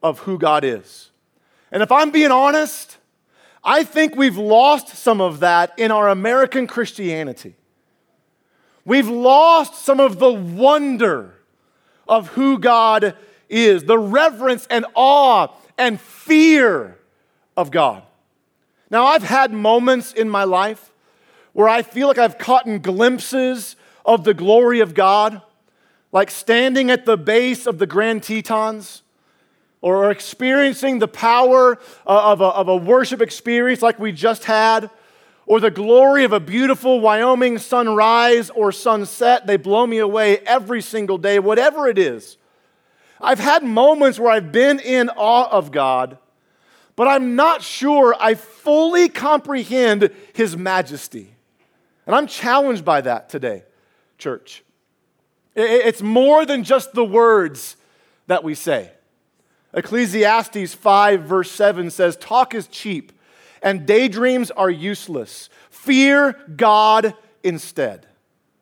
of 0.04 0.20
who 0.20 0.38
God 0.38 0.64
is. 0.64 1.07
And 1.72 1.84
if 1.84 1.92
I'm 1.92 2.12
being 2.12 2.32
honest, 2.32 2.98
I 3.64 3.84
think 3.84 4.16
we've 4.16 4.38
lost 4.38 4.90
some 4.90 5.20
of 5.20 5.42
that 5.42 5.74
in 5.78 5.92
our 5.92 6.08
American 6.08 6.68
Christianity. 6.68 7.56
We've 8.86 9.10
lost 9.10 9.76
some 9.76 10.00
of 10.00 10.20
the 10.20 10.32
wonder 10.32 11.34
of 12.08 12.30
who 12.30 12.58
God 12.58 13.18
is, 13.50 13.84
the 13.84 14.00
reverence 14.00 14.66
and 14.70 14.86
awe 14.96 15.50
and 15.78 16.00
fear 16.00 16.98
of 17.58 17.70
God. 17.72 18.04
Now, 18.90 19.06
I've 19.06 19.24
had 19.24 19.52
moments 19.52 20.14
in 20.14 20.30
my 20.30 20.46
life 20.46 20.92
where 21.52 21.68
I 21.68 21.82
feel 21.82 22.08
like 22.08 22.18
I've 22.18 22.38
caught 22.38 22.66
in 22.66 22.80
glimpses 22.80 23.76
of 24.06 24.24
the 24.24 24.34
glory 24.34 24.80
of 24.80 24.94
God, 24.94 25.42
like 26.14 26.32
standing 26.32 26.90
at 26.90 27.06
the 27.06 27.18
base 27.18 27.68
of 27.68 27.80
the 27.80 27.88
Grand 27.88 28.24
Tetons 28.24 29.02
or 29.88 30.12
experiencing 30.12 31.00
the 31.00 31.08
power 31.08 31.78
uh, 32.06 32.32
of 32.32 32.42
a, 32.42 32.46
of 32.46 32.68
a 32.68 32.76
worship 32.76 33.22
experience 33.22 33.82
like 33.82 33.98
we 33.98 34.12
just 34.12 34.44
had, 34.44 34.90
or 35.46 35.62
the 35.62 35.72
glory 35.72 36.26
of 36.26 36.34
a 36.34 36.42
beautiful 36.42 37.00
Wyoming 37.00 37.58
sunrise 37.58 38.50
or 38.50 38.74
sunset. 38.74 39.48
They 39.48 39.56
blow 39.56 39.88
me 39.88 40.00
away 40.00 40.40
every 40.40 40.82
single 40.82 41.18
day, 41.18 41.40
whatever 41.40 41.88
it 41.88 41.98
is. 41.98 42.38
I've 43.22 43.40
had 43.40 43.64
moments 43.64 44.20
where 44.20 44.30
I've 44.30 44.52
been 44.52 44.82
in 44.82 45.10
awe 45.10 45.50
of 45.50 45.72
God, 45.72 46.18
but 46.98 47.08
I'm 47.08 47.38
not 47.38 47.62
sure 47.62 48.14
I 48.20 48.36
fully 48.36 49.08
comprehend 49.08 50.10
His 50.34 50.58
majesty. 50.58 51.34
And 52.06 52.14
I'm 52.14 52.28
challenged 52.28 52.84
by 52.84 53.00
that 53.02 53.30
today, 53.30 53.64
church. 54.18 54.66
It's 55.56 56.02
more 56.02 56.46
than 56.46 56.66
just 56.66 56.92
the 56.92 57.06
words 57.06 57.78
that 58.28 58.44
we 58.44 58.54
say. 58.54 58.92
Ecclesiastes 59.74 60.74
5, 60.74 61.22
verse 61.24 61.52
7 61.52 61.90
says, 61.90 62.16
Talk 62.18 62.56
is 62.56 62.68
cheap 62.68 63.12
and 63.62 63.86
daydreams 63.86 64.52
are 64.52 64.70
useless. 64.70 65.50
Fear 65.70 66.34
God 66.56 67.14
instead. 67.44 68.08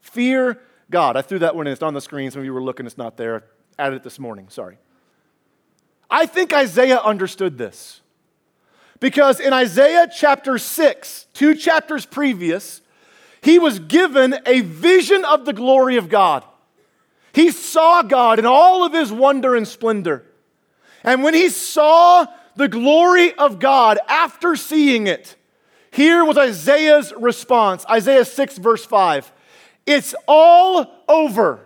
Fear 0.02 0.62
God. 0.90 1.18
I 1.18 1.22
threw 1.22 1.40
that 1.40 1.56
one 1.56 1.68
in. 1.68 1.74
It's 1.74 1.82
on 1.82 1.94
the 1.94 2.02
screen. 2.02 2.32
Some 2.32 2.40
of 2.40 2.46
you 2.46 2.54
were 2.54 2.64
looking, 2.64 2.86
it's 2.86 2.98
not 2.98 3.18
there. 3.18 3.46
Added 3.78 3.98
it 3.98 4.04
this 4.04 4.20
morning. 4.20 4.50
Sorry. 4.50 4.78
I 6.10 6.26
think 6.26 6.54
Isaiah 6.54 7.00
understood 7.00 7.58
this. 7.58 8.02
Because 9.00 9.40
in 9.40 9.52
Isaiah 9.52 10.08
chapter 10.14 10.58
6, 10.58 11.28
two 11.34 11.56
chapters 11.56 12.06
previous, 12.06 12.82
he 13.42 13.60
was 13.60 13.80
given 13.80 14.36
a 14.46 14.62
vision 14.62 15.26
of 15.26 15.46
the 15.46 15.54
glory 15.54 15.98
of 15.98 16.08
God. 16.10 16.46
He 17.34 17.52
saw 17.52 18.02
God 18.02 18.40
in 18.40 18.46
all 18.46 18.86
of 18.86 18.94
his 18.94 19.12
wonder 19.12 19.56
and 19.56 19.68
splendor. 19.68 20.26
And 21.06 21.24
when 21.24 21.34
he 21.34 21.50
saw 21.50 22.26
the 22.56 22.68
glory 22.68 23.34
of 23.34 23.60
God 23.60 24.00
after 24.08 24.56
seeing 24.56 25.08
it, 25.08 25.36
here 25.92 26.26
was 26.26 26.38
Isaiah's 26.38 27.14
response 27.18 27.86
Isaiah 27.86 28.26
6, 28.26 28.58
verse 28.58 28.84
5. 28.84 29.32
It's 29.86 30.16
all 30.28 30.92
over. 31.08 31.62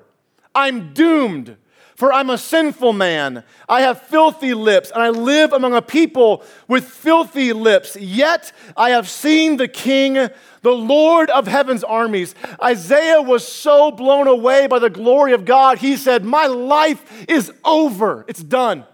I'm 0.54 0.94
doomed, 0.94 1.56
for 1.96 2.12
I'm 2.12 2.30
a 2.30 2.38
sinful 2.38 2.94
man. 2.94 3.44
I 3.68 3.82
have 3.82 4.02
filthy 4.04 4.54
lips, 4.54 4.92
and 4.92 5.02
I 5.02 5.10
live 5.10 5.54
among 5.54 5.74
a 5.74 5.82
people 5.82 6.44
with 6.68 6.86
filthy 6.86 7.54
lips. 7.54 7.96
Yet 7.96 8.52
I 8.76 8.90
have 8.92 9.08
seen 9.08 9.58
the 9.58 9.68
King, 9.68 10.16
the 10.62 10.72
Lord 10.72 11.30
of 11.30 11.48
heaven's 11.48 11.84
armies. 11.84 12.36
Isaiah 12.62 13.22
was 13.22 13.48
so 13.48 13.90
blown 13.90 14.28
away 14.28 14.68
by 14.68 14.80
the 14.80 14.90
glory 14.90 15.34
of 15.34 15.46
God, 15.46 15.78
he 15.78 15.96
said, 15.96 16.26
My 16.26 16.48
life 16.48 17.26
is 17.30 17.52
over. 17.64 18.26
It's 18.28 18.44
done. 18.44 18.86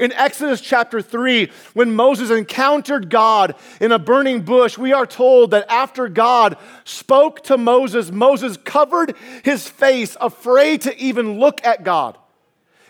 In 0.00 0.14
Exodus 0.14 0.62
chapter 0.62 1.02
3, 1.02 1.50
when 1.74 1.94
Moses 1.94 2.30
encountered 2.30 3.10
God 3.10 3.54
in 3.82 3.92
a 3.92 3.98
burning 3.98 4.40
bush, 4.40 4.78
we 4.78 4.94
are 4.94 5.04
told 5.04 5.50
that 5.50 5.70
after 5.70 6.08
God 6.08 6.56
spoke 6.84 7.42
to 7.44 7.58
Moses, 7.58 8.10
Moses 8.10 8.56
covered 8.56 9.14
his 9.44 9.68
face, 9.68 10.16
afraid 10.18 10.80
to 10.82 10.98
even 10.98 11.38
look 11.38 11.62
at 11.66 11.84
God. 11.84 12.16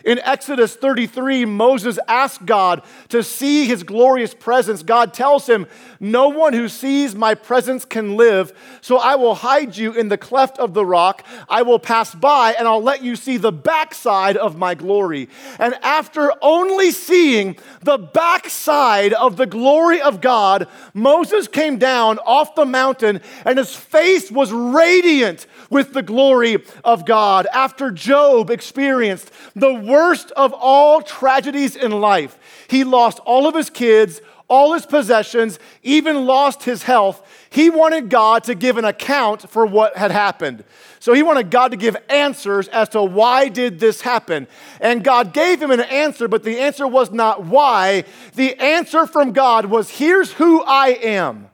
In 0.03 0.19
Exodus 0.19 0.75
33, 0.75 1.45
Moses 1.45 1.99
asked 2.07 2.45
God 2.45 2.83
to 3.09 3.23
see 3.23 3.65
his 3.65 3.83
glorious 3.83 4.33
presence. 4.33 4.83
God 4.83 5.13
tells 5.13 5.47
him, 5.47 5.67
No 5.99 6.29
one 6.29 6.53
who 6.53 6.67
sees 6.67 7.15
my 7.15 7.35
presence 7.35 7.85
can 7.85 8.17
live, 8.17 8.53
so 8.81 8.97
I 8.97 9.15
will 9.15 9.35
hide 9.35 9.77
you 9.77 9.93
in 9.93 10.09
the 10.09 10.17
cleft 10.17 10.57
of 10.57 10.73
the 10.73 10.85
rock. 10.85 11.25
I 11.47 11.61
will 11.61 11.79
pass 11.79 12.15
by, 12.15 12.53
and 12.57 12.67
I'll 12.67 12.81
let 12.81 13.03
you 13.03 13.15
see 13.15 13.37
the 13.37 13.51
backside 13.51 14.37
of 14.37 14.57
my 14.57 14.73
glory. 14.75 15.29
And 15.59 15.75
after 15.81 16.33
only 16.41 16.91
seeing 16.91 17.57
the 17.81 17.97
backside 17.97 19.13
of 19.13 19.37
the 19.37 19.45
glory 19.45 20.01
of 20.01 20.21
God, 20.21 20.67
Moses 20.93 21.47
came 21.47 21.77
down 21.77 22.19
off 22.19 22.55
the 22.55 22.65
mountain, 22.65 23.21
and 23.45 23.57
his 23.57 23.75
face 23.75 24.31
was 24.31 24.51
radiant 24.51 25.45
with 25.71 25.93
the 25.93 26.03
glory 26.03 26.63
of 26.83 27.05
God. 27.05 27.47
After 27.51 27.89
Job 27.89 28.51
experienced 28.51 29.31
the 29.55 29.73
worst 29.73 30.29
of 30.31 30.53
all 30.53 31.01
tragedies 31.01 31.75
in 31.75 31.91
life. 31.91 32.37
He 32.67 32.83
lost 32.83 33.19
all 33.25 33.47
of 33.47 33.55
his 33.55 33.71
kids, 33.71 34.21
all 34.47 34.73
his 34.73 34.85
possessions, 34.85 35.57
even 35.81 36.25
lost 36.25 36.63
his 36.63 36.83
health. 36.83 37.25
He 37.49 37.69
wanted 37.69 38.09
God 38.09 38.43
to 38.43 38.53
give 38.53 38.77
an 38.77 38.85
account 38.85 39.49
for 39.49 39.65
what 39.65 39.97
had 39.97 40.11
happened. 40.11 40.63
So 40.99 41.13
he 41.13 41.23
wanted 41.23 41.49
God 41.49 41.71
to 41.71 41.77
give 41.77 41.97
answers 42.09 42.67
as 42.67 42.89
to 42.89 43.01
why 43.01 43.47
did 43.47 43.79
this 43.79 44.01
happen. 44.01 44.47
And 44.79 45.03
God 45.03 45.33
gave 45.33 45.61
him 45.61 45.71
an 45.71 45.79
answer, 45.79 46.27
but 46.27 46.43
the 46.43 46.59
answer 46.59 46.85
was 46.85 47.11
not 47.11 47.45
why. 47.45 48.03
The 48.35 48.55
answer 48.59 49.07
from 49.07 49.31
God 49.31 49.65
was 49.65 49.89
here's 49.89 50.33
who 50.33 50.61
I 50.63 50.89
am. 51.01 51.49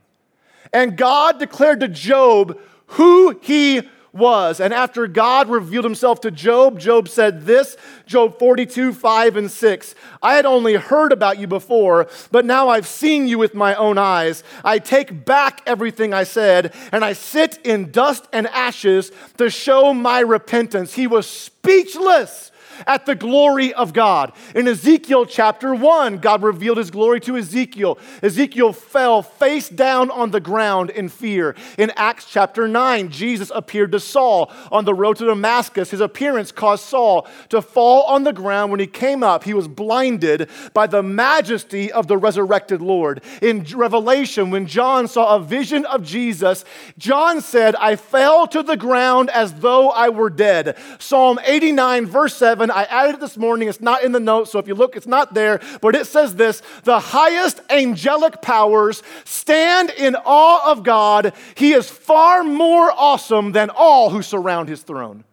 And 0.74 0.98
God 0.98 1.40
declared 1.40 1.80
to 1.80 1.88
Job 1.88 2.60
who 2.88 3.40
he 3.42 3.88
was. 4.18 4.60
And 4.60 4.74
after 4.74 5.08
God 5.08 5.50
revealed 5.50 5.86
himself 5.86 6.22
to 6.22 6.32
Job, 6.32 6.80
Job 6.80 7.08
said 7.08 7.46
this 7.46 7.78
Job 8.06 8.40
42, 8.40 8.94
5 8.94 9.38
and 9.38 9.52
6. 9.52 9.96
I 10.22 10.36
had 10.36 10.46
only 10.46 10.74
heard 10.74 11.12
about 11.12 11.40
you 11.40 11.48
before, 11.48 12.08
but 12.32 12.46
now 12.46 12.70
I've 12.70 12.88
seen 12.88 13.28
you 13.28 13.38
with 13.38 13.54
my 13.54 13.76
own 13.76 13.98
eyes. 13.98 14.44
I 14.64 14.80
take 14.80 15.26
back 15.26 15.62
everything 15.66 16.14
I 16.14 16.24
said, 16.24 16.74
and 16.92 17.06
I 17.06 17.14
sit 17.14 17.60
in 17.64 17.92
dust 17.92 18.28
and 18.34 18.48
ashes 18.48 19.12
to 19.38 19.50
show 19.50 19.94
my 19.94 20.20
repentance. 20.20 20.94
He 20.94 21.08
was 21.08 21.30
speechless 21.30 22.52
at 22.86 23.06
the 23.06 23.16
glory 23.16 23.74
of 23.74 23.94
God. 23.94 24.34
In 24.56 24.68
Ezekiel 24.68 25.26
chapter 25.26 25.74
1, 25.74 26.18
God 26.18 26.44
revealed 26.44 26.78
his 26.78 26.92
glory 26.92 27.20
to 27.22 27.38
Ezekiel. 27.38 27.98
Ezekiel 28.22 28.74
fell 28.74 29.22
face 29.22 29.70
down 29.70 30.12
on 30.12 30.32
the 30.32 30.40
ground 30.40 30.90
in 30.90 31.10
fear. 31.10 31.56
In 31.78 31.92
Acts 31.96 32.26
chapter 32.30 32.68
9, 32.68 33.10
Jesus 33.10 33.52
appeared 33.54 33.92
to 33.94 34.00
Saul 34.00 34.52
on 34.72 34.86
the 34.86 34.94
road 34.94 35.18
to 35.18 35.26
Damascus. 35.26 35.92
His 35.92 36.02
appearance 36.02 36.52
caused 36.52 36.84
Saul 36.86 37.28
to 37.50 37.62
fall 37.62 38.04
on 38.04 38.24
the 38.24 38.34
ground. 38.34 38.72
When 38.72 38.80
he 38.80 38.88
came 38.88 39.24
up, 39.24 39.44
he 39.44 39.54
was 39.54 39.68
blinded 39.68 40.50
by 40.74 40.88
the 40.88 41.04
majesty 41.04 41.92
of 41.92 42.08
the 42.08 42.18
resurrected 42.18 42.82
Lord. 42.82 43.24
In 43.42 43.64
Revelation, 43.64 44.52
when 44.52 44.68
John 44.68 45.08
saw 45.08 45.36
a 45.36 45.40
vision 45.40 45.86
of 45.86 46.04
Jesus, 46.04 46.66
John 46.98 47.42
said, 47.42 47.76
I 47.76 47.96
fell 47.96 48.48
to 48.48 48.64
the 48.64 48.78
ground 48.78 49.30
as 49.30 49.54
though 49.56 49.90
I 49.90 50.10
were 50.10 50.30
dead. 50.30 50.78
Psalm 51.00 51.40
89, 51.44 52.06
verse 52.06 52.36
7 52.36 52.67
7. 52.68 52.72
I 52.72 52.84
added 52.84 53.16
it 53.16 53.22
this 53.22 53.38
morning. 53.38 53.68
It's 53.68 53.82
not 53.82 54.04
in 54.04 54.12
the 54.12 54.20
notes, 54.20 54.52
so 54.52 54.60
if 54.60 54.68
you 54.68 54.76
look, 54.76 54.96
it's 54.96 55.08
not 55.08 55.34
there. 55.34 55.60
But 55.82 55.96
it 55.96 56.08
says 56.08 56.36
this 56.36 56.62
The 56.84 57.00
highest 57.00 57.62
angelic 57.70 58.42
powers 58.42 59.04
stand 59.26 59.90
in 59.92 60.16
awe 60.16 60.72
of 60.72 60.84
God. 60.84 61.34
He 61.56 61.74
is 61.74 61.90
far 61.90 62.44
more 62.44 62.92
awesome 62.92 63.52
than 63.52 63.70
all 63.70 64.10
who 64.10 64.22
surround 64.22 64.70
his 64.70 64.84
throne. 64.84 65.24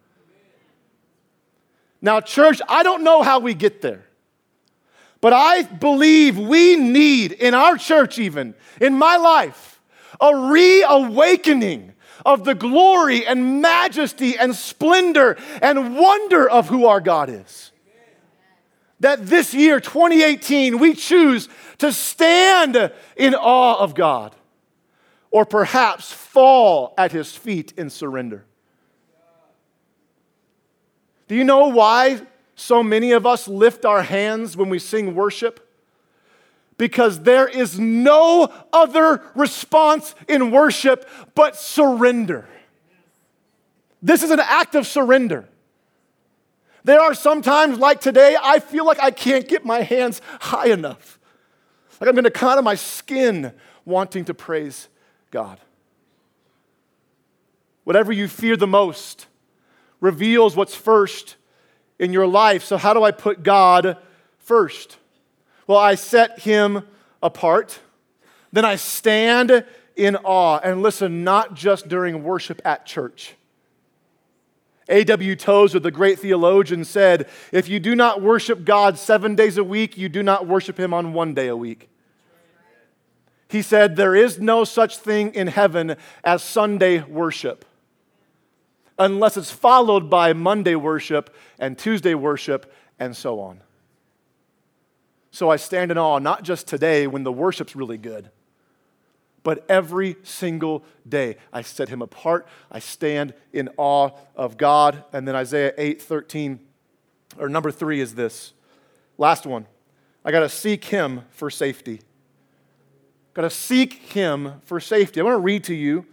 Now, 2.01 2.21
church, 2.21 2.61
I 2.67 2.83
don't 2.83 3.03
know 3.03 3.23
how 3.23 3.39
we 3.39 3.53
get 3.53 3.81
there. 3.81 4.05
But 5.21 5.33
I 5.33 5.63
believe 5.63 6.37
we 6.37 6.75
need, 6.75 7.31
in 7.31 7.55
our 7.55 7.77
church, 7.77 8.19
even 8.19 8.53
in 8.79 8.93
my 8.93 9.17
life, 9.17 9.81
a 10.21 10.35
reawakening 10.51 11.94
of 12.25 12.43
the 12.43 12.55
glory 12.55 13.25
and 13.25 13.61
majesty 13.61 14.37
and 14.37 14.55
splendor 14.55 15.37
and 15.61 15.95
wonder 15.95 16.49
of 16.49 16.67
who 16.67 16.85
our 16.85 16.99
God 16.99 17.29
is. 17.29 17.71
That 19.01 19.27
this 19.27 19.53
year, 19.53 19.79
2018, 19.79 20.79
we 20.79 20.95
choose 20.95 21.47
to 21.77 21.91
stand 21.91 22.91
in 23.15 23.35
awe 23.35 23.77
of 23.77 23.93
God 23.93 24.35
or 25.29 25.45
perhaps 25.45 26.11
fall 26.11 26.93
at 26.97 27.11
his 27.11 27.35
feet 27.35 27.73
in 27.77 27.89
surrender. 27.89 28.45
Do 31.27 31.35
you 31.35 31.43
know 31.43 31.67
why 31.67 32.21
so 32.55 32.81
many 32.81 33.11
of 33.11 33.25
us 33.25 33.47
lift 33.47 33.83
our 33.83 34.03
hands 34.03 34.55
when 34.55 34.69
we 34.69 34.79
sing 34.79 35.13
worship? 35.13 35.64
Because 36.77 37.21
there 37.21 37.47
is 37.47 37.79
no 37.79 38.51
other 38.73 39.21
response 39.35 40.13
in 40.27 40.51
worship 40.51 41.07
but 41.33 41.55
surrender. 41.55 42.47
This 44.01 44.23
is 44.23 44.31
an 44.31 44.39
act 44.39 44.75
of 44.75 44.85
surrender. 44.85 45.47
There 46.83 46.99
are 46.99 47.15
some 47.15 47.41
times, 47.41 47.79
like 47.79 47.99
today, 47.99 48.37
I 48.39 48.59
feel 48.59 48.85
like 48.85 48.99
I 49.01 49.09
can't 49.09 49.47
get 49.47 49.65
my 49.65 49.81
hands 49.81 50.21
high 50.39 50.67
enough. 50.67 51.19
Like 51.99 52.09
I'm 52.09 52.23
to 52.23 52.29
kind 52.29 52.59
of 52.59 52.65
my 52.65 52.75
skin 52.75 53.53
wanting 53.85 54.25
to 54.25 54.33
praise 54.33 54.87
God. 55.31 55.59
whatever 57.83 58.11
you 58.11 58.27
fear 58.27 58.57
the 58.57 58.67
most, 58.67 59.27
reveals 60.01 60.55
what's 60.55 60.75
first 60.75 61.35
in 61.99 62.11
your 62.13 62.27
life. 62.27 62.63
So, 62.63 62.77
how 62.77 62.93
do 62.93 63.03
I 63.03 63.11
put 63.11 63.43
God 63.43 63.97
first? 64.37 64.97
Well, 65.67 65.77
I 65.77 65.95
set 65.95 66.39
him 66.39 66.83
apart. 67.21 67.79
Then 68.51 68.65
I 68.65 68.75
stand 68.75 69.65
in 69.95 70.15
awe. 70.17 70.59
And 70.63 70.81
listen, 70.81 71.23
not 71.23 71.53
just 71.53 71.87
during 71.87 72.23
worship 72.23 72.61
at 72.65 72.85
church. 72.85 73.35
A.W. 74.87 75.35
Tozer, 75.35 75.79
the 75.79 75.89
great 75.89 76.19
theologian, 76.19 76.85
said, 76.85 77.27
If 77.51 77.67
you 77.67 77.79
do 77.79 77.95
not 77.95 78.21
worship 78.21 78.63
God 78.63 78.99
seven 78.99 79.33
days 79.33 79.57
a 79.57 79.63
week, 79.63 79.97
you 79.97 80.09
do 80.09 80.21
not 80.21 80.47
worship 80.47 80.79
him 80.79 80.93
on 80.93 81.13
one 81.13 81.33
day 81.33 81.47
a 81.47 81.57
week. 81.57 81.89
He 83.49 83.63
said, 83.63 83.95
There 83.95 84.15
is 84.15 84.39
no 84.39 84.63
such 84.63 84.97
thing 84.97 85.33
in 85.33 85.47
heaven 85.47 85.95
as 86.23 86.43
Sunday 86.43 87.01
worship 87.01 87.65
unless 88.97 89.37
it's 89.37 89.51
followed 89.51 90.09
by 90.09 90.33
Monday 90.33 90.75
worship 90.75 91.35
and 91.59 91.77
Tuesday 91.77 92.13
worship 92.13 92.71
and 92.99 93.15
so 93.15 93.39
on. 93.39 93.61
So 95.35 95.49
I 95.49 95.57
stand 95.57 95.91
in 95.91 95.97
awe, 95.97 96.17
not 96.19 96.43
just 96.43 96.65
today 96.65 97.07
when 97.07 97.23
the 97.23 97.31
worship's 97.33 97.75
really 97.75 97.97
good, 97.97 98.31
but 99.43 99.65
every 99.67 100.15
single 100.23 100.85
day. 101.05 101.35
I 101.51 101.61
set 101.61 101.89
him 101.89 102.01
apart. 102.01 102.47
I 102.71 102.79
stand 102.79 103.33
in 103.51 103.67
awe 103.75 104.11
of 104.37 104.55
God. 104.55 105.03
And 105.11 105.27
then 105.27 105.35
Isaiah 105.35 105.73
8 105.77 106.01
13, 106.01 106.61
or 107.37 107.49
number 107.49 107.69
three 107.69 107.99
is 107.99 108.15
this. 108.15 108.53
Last 109.17 109.45
one. 109.45 109.65
I 110.23 110.31
got 110.31 110.39
to 110.39 110.47
seek 110.47 110.85
him 110.85 111.23
for 111.31 111.49
safety. 111.49 111.99
Got 113.33 113.41
to 113.41 113.49
seek 113.49 113.95
him 114.13 114.61
for 114.63 114.79
safety. 114.79 115.19
I 115.19 115.23
want 115.25 115.33
to 115.33 115.39
read 115.39 115.65
to 115.65 115.75
you 115.75 116.05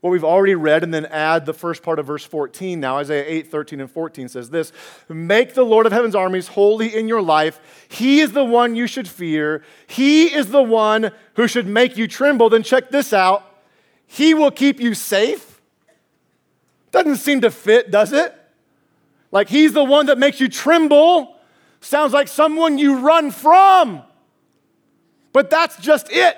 what 0.00 0.10
we've 0.10 0.24
already 0.24 0.54
read 0.54 0.84
and 0.84 0.94
then 0.94 1.06
add 1.06 1.44
the 1.44 1.52
first 1.52 1.82
part 1.82 1.98
of 1.98 2.06
verse 2.06 2.24
14 2.24 2.78
now 2.78 2.98
isaiah 2.98 3.24
8 3.26 3.50
13 3.50 3.80
and 3.80 3.90
14 3.90 4.28
says 4.28 4.50
this 4.50 4.72
make 5.08 5.54
the 5.54 5.64
lord 5.64 5.86
of 5.86 5.92
heaven's 5.92 6.14
armies 6.14 6.48
holy 6.48 6.94
in 6.94 7.08
your 7.08 7.22
life. 7.22 7.86
He 7.88 8.20
is 8.20 8.32
the 8.32 8.44
one 8.44 8.74
you 8.74 8.86
should 8.86 9.08
fear. 9.08 9.62
He 9.86 10.32
is 10.32 10.48
the 10.48 10.62
one 10.62 11.10
who 11.34 11.48
should 11.48 11.66
make 11.66 11.96
you 11.96 12.06
tremble. 12.06 12.48
Then 12.48 12.62
check 12.62 12.90
this 12.90 13.12
out. 13.12 13.44
He 14.06 14.34
will 14.34 14.50
keep 14.50 14.80
you 14.80 14.94
safe? 14.94 15.60
Doesn't 16.90 17.16
seem 17.16 17.40
to 17.42 17.50
fit 17.50 17.90
does 17.90 18.12
it? 18.12 18.34
Like 19.30 19.48
he's 19.48 19.72
the 19.72 19.84
one 19.84 20.06
that 20.06 20.18
makes 20.18 20.40
you 20.40 20.48
tremble. 20.48 21.36
Sounds 21.80 22.12
like 22.12 22.28
someone 22.28 22.78
you 22.78 22.98
run 22.98 23.30
from. 23.30 24.02
But 25.32 25.50
that's 25.50 25.76
just 25.78 26.08
it. 26.10 26.36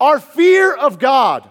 Our 0.00 0.18
fear 0.20 0.74
of 0.74 0.98
god 0.98 1.48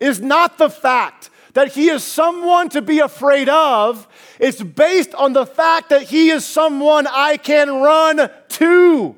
is 0.00 0.20
not 0.20 0.58
the 0.58 0.70
fact 0.70 1.30
that 1.54 1.72
he 1.72 1.88
is 1.88 2.04
someone 2.04 2.68
to 2.68 2.82
be 2.82 3.00
afraid 3.00 3.48
of. 3.48 4.06
It's 4.38 4.62
based 4.62 5.14
on 5.14 5.32
the 5.32 5.46
fact 5.46 5.88
that 5.88 6.02
he 6.02 6.30
is 6.30 6.44
someone 6.44 7.06
I 7.06 7.36
can 7.36 7.68
run 7.82 8.30
to. 8.48 9.16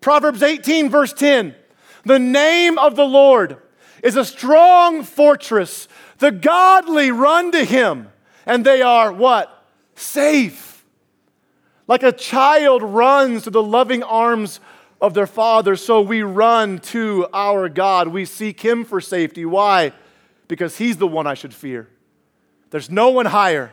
Proverbs 0.00 0.42
18, 0.42 0.88
verse 0.88 1.12
10 1.12 1.54
The 2.04 2.18
name 2.18 2.78
of 2.78 2.96
the 2.96 3.04
Lord 3.04 3.58
is 4.02 4.16
a 4.16 4.24
strong 4.24 5.02
fortress. 5.02 5.88
The 6.18 6.32
godly 6.32 7.10
run 7.10 7.52
to 7.52 7.64
him, 7.64 8.08
and 8.46 8.64
they 8.64 8.82
are 8.82 9.12
what? 9.12 9.66
Safe. 9.94 10.84
Like 11.86 12.02
a 12.02 12.12
child 12.12 12.82
runs 12.82 13.44
to 13.44 13.50
the 13.50 13.62
loving 13.62 14.02
arms 14.02 14.60
of 15.00 15.14
their 15.14 15.26
father, 15.26 15.76
so 15.76 16.00
we 16.00 16.22
run 16.22 16.78
to 16.78 17.28
our 17.32 17.68
God. 17.68 18.08
We 18.08 18.24
seek 18.24 18.60
him 18.60 18.84
for 18.84 19.00
safety. 19.00 19.44
Why? 19.44 19.92
Because 20.48 20.78
he's 20.78 20.96
the 20.96 21.06
one 21.06 21.26
I 21.26 21.34
should 21.34 21.54
fear. 21.54 21.88
There's 22.70 22.90
no 22.90 23.10
one 23.10 23.26
higher, 23.26 23.72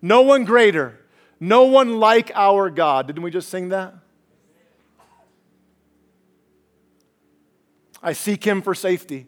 no 0.00 0.22
one 0.22 0.44
greater, 0.44 0.98
no 1.38 1.64
one 1.64 2.00
like 2.00 2.30
our 2.34 2.70
God. 2.70 3.06
Didn't 3.06 3.22
we 3.22 3.30
just 3.30 3.48
sing 3.48 3.68
that? 3.68 3.94
I 8.02 8.12
seek 8.12 8.44
him 8.44 8.62
for 8.62 8.74
safety. 8.74 9.26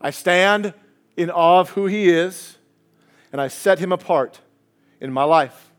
I 0.00 0.10
stand 0.10 0.74
in 1.16 1.30
awe 1.30 1.60
of 1.60 1.70
who 1.70 1.86
he 1.86 2.08
is, 2.08 2.58
and 3.30 3.40
I 3.40 3.48
set 3.48 3.78
him 3.78 3.92
apart 3.92 4.40
in 5.00 5.12
my 5.12 5.24
life. 5.24 5.70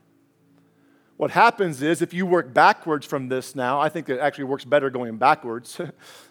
What 1.16 1.30
happens 1.30 1.80
is, 1.80 2.02
if 2.02 2.12
you 2.12 2.26
work 2.26 2.52
backwards 2.52 3.06
from 3.06 3.28
this 3.28 3.54
now, 3.54 3.80
I 3.80 3.88
think 3.88 4.08
it 4.08 4.20
actually 4.20 4.44
works 4.44 4.64
better 4.64 4.90
going 4.90 5.16
backwards, 5.16 5.80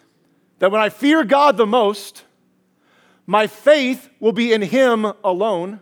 that 0.58 0.70
when 0.70 0.80
I 0.80 0.88
fear 0.90 1.24
God 1.24 1.56
the 1.56 1.66
most, 1.66 2.24
my 3.26 3.48
faith 3.48 4.08
will 4.20 4.32
be 4.32 4.52
in 4.52 4.62
Him 4.62 5.04
alone, 5.24 5.80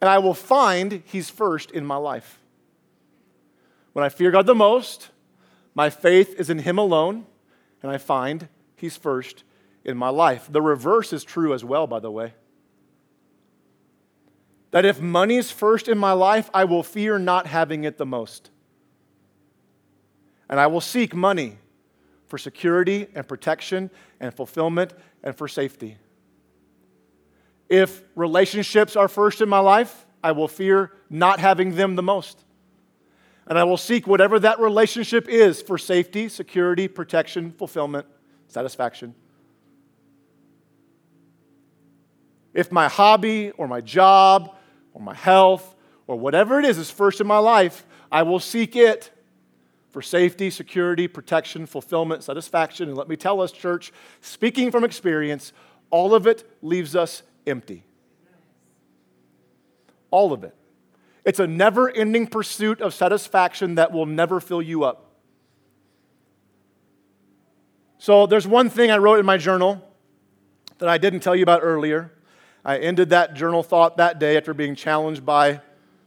and 0.00 0.10
I 0.10 0.18
will 0.18 0.34
find 0.34 1.02
He's 1.06 1.30
first 1.30 1.70
in 1.70 1.86
my 1.86 1.96
life. 1.96 2.40
When 3.92 4.04
I 4.04 4.08
fear 4.08 4.32
God 4.32 4.46
the 4.46 4.54
most, 4.54 5.10
my 5.74 5.88
faith 5.88 6.34
is 6.38 6.50
in 6.50 6.58
Him 6.58 6.78
alone, 6.78 7.26
and 7.80 7.92
I 7.92 7.98
find 7.98 8.48
He's 8.74 8.96
first 8.96 9.44
in 9.84 9.96
my 9.96 10.08
life. 10.08 10.48
The 10.50 10.62
reverse 10.62 11.12
is 11.12 11.22
true 11.22 11.54
as 11.54 11.64
well, 11.64 11.86
by 11.86 12.00
the 12.00 12.10
way 12.10 12.34
that 14.70 14.84
if 14.84 15.00
money 15.00 15.36
is 15.36 15.50
first 15.50 15.88
in 15.88 15.98
my 15.98 16.12
life, 16.12 16.48
I 16.54 16.64
will 16.64 16.82
fear 16.82 17.18
not 17.18 17.46
having 17.46 17.84
it 17.84 17.98
the 17.98 18.06
most. 18.06 18.50
And 20.48 20.60
I 20.60 20.66
will 20.66 20.80
seek 20.80 21.14
money 21.14 21.58
for 22.26 22.38
security 22.38 23.08
and 23.14 23.26
protection 23.26 23.90
and 24.20 24.32
fulfillment 24.32 24.94
and 25.22 25.34
for 25.34 25.48
safety. 25.48 25.96
If 27.68 28.02
relationships 28.14 28.96
are 28.96 29.08
first 29.08 29.40
in 29.40 29.48
my 29.48 29.58
life, 29.58 30.06
I 30.22 30.32
will 30.32 30.48
fear 30.48 30.92
not 31.08 31.40
having 31.40 31.74
them 31.74 31.96
the 31.96 32.02
most. 32.02 32.44
And 33.46 33.58
I 33.58 33.64
will 33.64 33.76
seek 33.76 34.06
whatever 34.06 34.38
that 34.40 34.60
relationship 34.60 35.28
is 35.28 35.60
for 35.60 35.78
safety, 35.78 36.28
security, 36.28 36.86
protection, 36.86 37.52
fulfillment, 37.52 38.06
satisfaction. 38.46 39.14
If 42.54 42.70
my 42.70 42.88
hobby 42.88 43.50
or 43.52 43.66
my 43.66 43.80
job 43.80 44.56
or 44.94 45.00
my 45.00 45.14
health 45.14 45.74
or 46.06 46.16
whatever 46.16 46.58
it 46.58 46.64
is 46.64 46.78
is 46.78 46.90
first 46.90 47.20
in 47.20 47.26
my 47.26 47.38
life, 47.38 47.84
I 48.10 48.22
will 48.22 48.40
seek 48.40 48.74
it 48.76 49.10
for 49.90 50.02
safety, 50.02 50.50
security, 50.50 51.08
protection, 51.08 51.66
fulfillment, 51.66 52.22
satisfaction. 52.22 52.88
And 52.88 52.96
let 52.96 53.08
me 53.08 53.16
tell 53.16 53.40
us, 53.40 53.52
church, 53.52 53.92
speaking 54.20 54.70
from 54.70 54.84
experience, 54.84 55.52
all 55.90 56.14
of 56.14 56.26
it 56.26 56.48
leaves 56.62 56.94
us 56.94 57.22
empty. 57.46 57.84
All 60.10 60.32
of 60.32 60.44
it. 60.44 60.54
It's 61.24 61.38
a 61.38 61.46
never 61.46 61.90
ending 61.90 62.26
pursuit 62.26 62.80
of 62.80 62.94
satisfaction 62.94 63.74
that 63.74 63.92
will 63.92 64.06
never 64.06 64.40
fill 64.40 64.62
you 64.62 64.84
up. 64.84 65.06
So, 67.98 68.26
there's 68.26 68.48
one 68.48 68.70
thing 68.70 68.90
I 68.90 68.96
wrote 68.96 69.18
in 69.18 69.26
my 69.26 69.36
journal 69.36 69.86
that 70.78 70.88
I 70.88 70.96
didn't 70.96 71.20
tell 71.20 71.36
you 71.36 71.42
about 71.42 71.60
earlier. 71.62 72.12
I 72.64 72.78
ended 72.78 73.10
that 73.10 73.34
journal 73.34 73.62
thought 73.62 73.96
that 73.96 74.18
day 74.18 74.36
after 74.36 74.52
being 74.52 74.74
challenged 74.74 75.24
by 75.24 75.60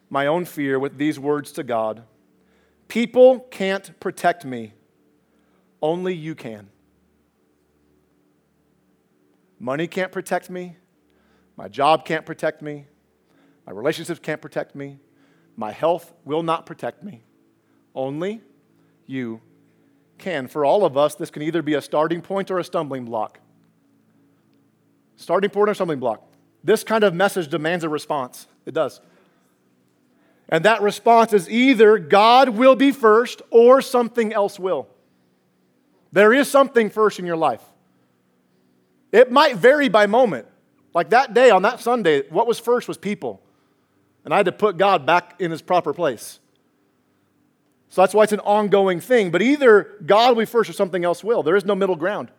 my 0.10 0.28
own 0.28 0.46
fear 0.46 0.78
with 0.80 0.98
these 0.98 1.20
words 1.20 1.52
to 1.54 1.64
God 1.64 2.04
People 2.88 3.40
can't 3.40 4.00
protect 4.00 4.46
me, 4.46 4.74
only 5.82 6.14
you 6.14 6.36
can. 6.36 6.70
Money 9.60 9.88
can't 9.88 10.12
protect 10.12 10.50
me. 10.50 10.76
My 11.56 11.68
job 11.68 12.06
can't 12.06 12.26
protect 12.26 12.62
me. 12.62 12.86
My 13.66 13.72
relationships 13.72 14.20
can't 14.20 14.42
protect 14.42 14.76
me. 14.76 15.00
My 15.56 15.72
health 15.72 16.14
will 16.26 16.44
not 16.44 16.66
protect 16.66 17.02
me. 17.02 17.24
Only 17.96 18.42
you 19.06 19.42
can. 20.18 20.48
For 20.48 20.66
all 20.66 20.86
of 20.86 20.98
us, 20.98 21.16
this 21.16 21.32
can 21.32 21.42
either 21.42 21.62
be 21.62 21.76
a 21.76 21.82
starting 21.82 22.22
point 22.22 22.52
or 22.52 22.60
a 22.60 22.64
stumbling 22.64 23.06
block. 23.06 23.40
Starting 25.16 25.50
point 25.50 25.70
or 25.70 25.74
stumbling 25.74 26.00
block. 26.00 26.28
This 26.64 26.84
kind 26.84 27.04
of 27.04 27.14
message 27.14 27.50
demands 27.50 27.84
a 27.84 27.90
response. 27.90 28.48
It 28.66 28.74
does. 28.74 29.02
And 30.50 30.66
that 30.66 30.82
response 30.82 31.34
is 31.34 31.50
either 31.50 31.98
God 31.98 32.50
will 32.50 32.76
be 32.76 32.92
first 32.92 33.42
or 33.50 33.82
something 33.82 34.34
else 34.34 34.60
will. 34.60 34.88
There 36.12 36.32
is 36.32 36.50
something 36.50 36.90
first 36.90 37.20
in 37.20 37.26
your 37.26 37.38
life. 37.38 37.64
It 39.12 39.32
might 39.32 39.58
vary 39.58 39.90
by 39.90 40.06
moment. 40.06 40.48
Like 40.94 41.10
that 41.10 41.34
day 41.34 41.50
on 41.50 41.64
that 41.64 41.80
Sunday, 41.80 42.24
what 42.30 42.48
was 42.48 42.60
first 42.60 42.88
was 42.88 42.98
people. 42.98 43.42
And 44.24 44.34
I 44.34 44.38
had 44.38 44.46
to 44.46 44.52
put 44.52 44.78
God 44.78 45.06
back 45.06 45.36
in 45.40 45.52
his 45.52 45.62
proper 45.62 45.94
place. 45.94 46.40
So 47.90 48.02
that's 48.02 48.14
why 48.14 48.24
it's 48.24 48.34
an 48.34 48.40
ongoing 48.40 49.00
thing. 49.00 49.32
But 49.32 49.42
either 49.42 50.00
God 50.06 50.30
will 50.30 50.44
be 50.44 50.46
first 50.46 50.70
or 50.70 50.74
something 50.74 51.04
else 51.04 51.24
will. 51.24 51.44
There 51.44 51.56
is 51.56 51.66
no 51.66 51.76
middle 51.76 51.96
ground. 51.96 52.32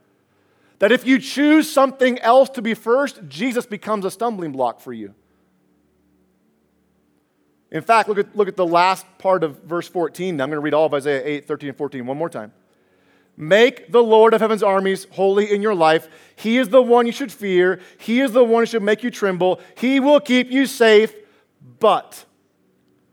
That 0.85 0.93
if 0.93 1.07
you 1.07 1.19
choose 1.19 1.73
something 1.73 2.19
else 2.19 2.51
to 2.51 2.61
be 2.61 2.75
first, 2.75 3.27
Jesus 3.27 3.65
becomes 3.65 4.05
a 4.05 4.11
stumbling 4.11 4.53
block 4.53 4.81
for 4.81 4.93
you. 4.93 5.15
In 7.71 7.81
fact, 7.81 8.07
look 8.07 8.19
at, 8.19 8.37
look 8.37 8.49
at 8.49 8.57
the 8.57 8.67
last 8.67 9.07
part 9.17 9.45
of 9.45 9.63
verse 9.63 9.89
14. 9.89 10.39
I'm 10.39 10.51
going 10.51 10.59
to 10.59 10.61
read 10.61 10.75
all 10.75 10.85
of 10.85 10.93
Isaiah 10.93 11.23
8, 11.25 11.49
13, 11.49 11.69
and 11.71 11.79
14 11.79 12.05
one 12.05 12.19
more 12.19 12.29
time. 12.29 12.53
Make 13.35 13.93
the 13.93 14.03
Lord 14.03 14.35
of 14.35 14.43
heaven's 14.43 14.63
armies 14.63 15.07
holy 15.13 15.51
in 15.51 15.63
your 15.63 15.75
life. 15.75 16.07
He 16.37 16.59
is 16.59 16.69
the 16.69 16.83
one 16.83 17.07
you 17.07 17.13
should 17.13 17.33
fear. 17.33 17.81
He 17.97 18.21
is 18.21 18.33
the 18.33 18.45
one 18.45 18.61
who 18.61 18.67
should 18.67 18.83
make 18.83 19.03
you 19.03 19.11
tremble. 19.11 19.63
He 19.79 20.01
will 20.01 20.21
keep 20.21 20.51
you 20.51 20.67
safe. 20.67 21.15
But 21.81 22.27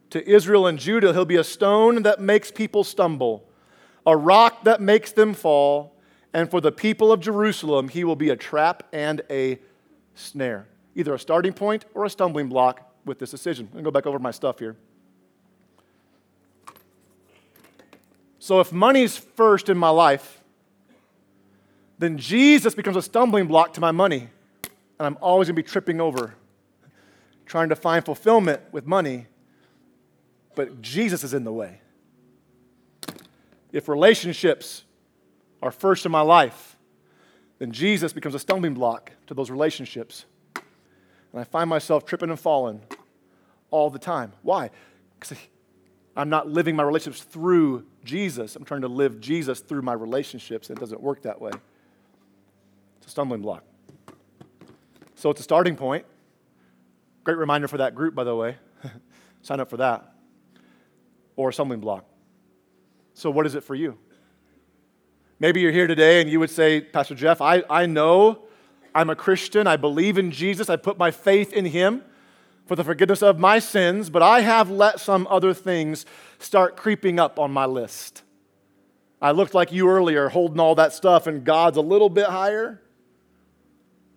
to 0.10 0.30
Israel 0.30 0.68
and 0.68 0.78
Judah, 0.78 1.14
he'll 1.14 1.24
be 1.24 1.38
a 1.38 1.44
stone 1.46 2.04
that 2.04 2.20
makes 2.20 2.52
people 2.52 2.84
stumble, 2.84 3.48
a 4.06 4.18
rock 4.18 4.66
that 4.66 4.82
makes 4.82 5.14
them 5.14 5.34
fall. 5.34 5.91
And 6.34 6.50
for 6.50 6.62
the 6.62 6.72
people 6.72 7.12
of 7.12 7.20
Jerusalem, 7.20 7.90
he 7.90 8.04
will 8.04 8.16
be 8.16 8.30
a 8.30 8.36
trap 8.36 8.84
and 8.94 9.22
a 9.30 9.60
snare, 10.16 10.68
either 10.96 11.14
a 11.14 11.20
starting 11.20 11.54
point 11.54 11.86
or 11.94 12.06
a 12.06 12.10
stumbling 12.10 12.48
block 12.48 12.90
with 13.06 13.20
this 13.20 13.32
decision. 13.32 13.66
I'm 13.68 13.74
going 13.74 13.84
to 13.84 13.88
go 13.88 13.92
back 13.92 14.06
over 14.06 14.20
my 14.20 14.32
stuff 14.32 14.60
here. 14.60 14.78
So 18.40 18.60
if 18.60 18.72
money's 18.72 19.18
first 19.18 19.70
in 19.70 19.78
my 19.78 19.90
life, 19.90 20.42
then 22.00 22.18
Jesus 22.18 22.74
becomes 22.74 22.98
a 22.98 23.02
stumbling 23.02 23.46
block 23.46 23.74
to 23.74 23.82
my 23.82 23.92
money. 23.92 24.30
And 24.98 25.06
I'm 25.06 25.18
always 25.22 25.48
going 25.48 25.56
to 25.56 25.62
be 25.62 25.68
tripping 25.68 26.02
over, 26.02 26.34
trying 27.46 27.70
to 27.70 27.76
find 27.76 28.04
fulfillment 28.04 28.62
with 28.72 28.88
money. 28.88 29.28
But 30.56 30.82
Jesus 30.82 31.24
is 31.24 31.34
in 31.34 31.44
the 31.44 31.52
way. 31.52 31.82
If 33.72 33.88
relationships 33.88 34.84
are 35.62 35.72
first 35.72 36.06
in 36.06 36.12
my 36.12 36.22
life, 36.22 36.78
then 37.60 37.72
Jesus 37.72 38.14
becomes 38.14 38.36
a 38.36 38.40
stumbling 38.40 38.74
block 38.74 39.12
to 39.28 39.34
those 39.34 39.52
relationships. 39.52 40.26
And 40.56 41.40
I 41.40 41.44
find 41.44 41.70
myself 41.70 42.06
tripping 42.06 42.30
and 42.30 42.40
falling 42.40 42.82
all 43.70 43.90
the 43.90 44.00
time. 44.00 44.34
Why? 44.42 44.70
Because 45.20 45.38
I'm 46.16 46.30
not 46.30 46.50
living 46.50 46.76
my 46.76 46.84
relationships 46.84 47.24
through 47.24 47.86
Jesus. 48.04 48.56
I'm 48.56 48.66
trying 48.66 48.82
to 48.82 48.88
live 48.88 49.20
Jesus 49.22 49.60
through 49.60 49.84
my 49.84 49.94
relationships, 49.94 50.70
and 50.70 50.78
it 50.78 50.82
doesn't 50.82 51.02
work 51.02 51.22
that 51.22 51.40
way. 51.40 51.52
It's 52.98 53.08
a 53.08 53.10
stumbling 53.12 53.42
block. 53.42 53.64
So 55.16 55.30
it's 55.30 55.40
a 55.40 55.44
starting 55.44 55.76
point. 55.76 56.06
Great 57.24 57.38
reminder 57.38 57.68
for 57.68 57.78
that 57.78 57.96
group, 57.96 58.16
by 58.16 58.24
the 58.24 58.36
way. 58.36 58.58
Sign 59.44 59.60
up 59.60 59.70
for 59.70 59.78
that. 59.78 60.16
Or 61.36 61.50
a 61.50 61.54
stumbling 61.54 61.80
block. 61.80 62.06
So, 63.14 63.30
what 63.30 63.46
is 63.46 63.56
it 63.56 63.64
for 63.64 63.76
you? 63.76 63.98
Maybe 65.42 65.60
you're 65.60 65.72
here 65.72 65.88
today 65.88 66.22
and 66.22 66.30
you 66.30 66.40
would 66.40 66.52
say, 66.52 66.82
Pastor 66.82 67.16
Jeff, 67.16 67.42
I, 67.42 67.64
I 67.68 67.88
know 67.88 68.44
I'm 68.94 69.10
a 69.10 69.16
Christian. 69.16 69.66
I 69.66 69.76
believe 69.76 70.20
in 70.20 70.30
Jesus. 70.30 70.70
I 70.70 70.76
put 70.76 71.00
my 71.00 71.10
faith 71.10 71.52
in 71.52 71.66
Him 71.66 72.04
for 72.68 72.76
the 72.76 72.84
forgiveness 72.84 73.24
of 73.24 73.40
my 73.40 73.58
sins, 73.58 74.12
but 74.12 74.22
I 74.22 74.42
have 74.42 74.70
let 74.70 75.00
some 75.00 75.26
other 75.32 75.56
things 75.56 76.06
start 76.38 76.78
creeping 76.78 77.20
up 77.20 77.40
on 77.40 77.52
my 77.52 77.66
list. 77.66 78.22
I 79.20 79.32
looked 79.32 79.56
like 79.56 79.72
you 79.72 79.90
earlier, 79.90 80.30
holding 80.30 80.60
all 80.60 80.76
that 80.76 80.94
stuff, 80.94 81.26
and 81.26 81.44
God's 81.44 81.78
a 81.78 81.82
little 81.82 82.10
bit 82.12 82.28
higher. 82.28 82.80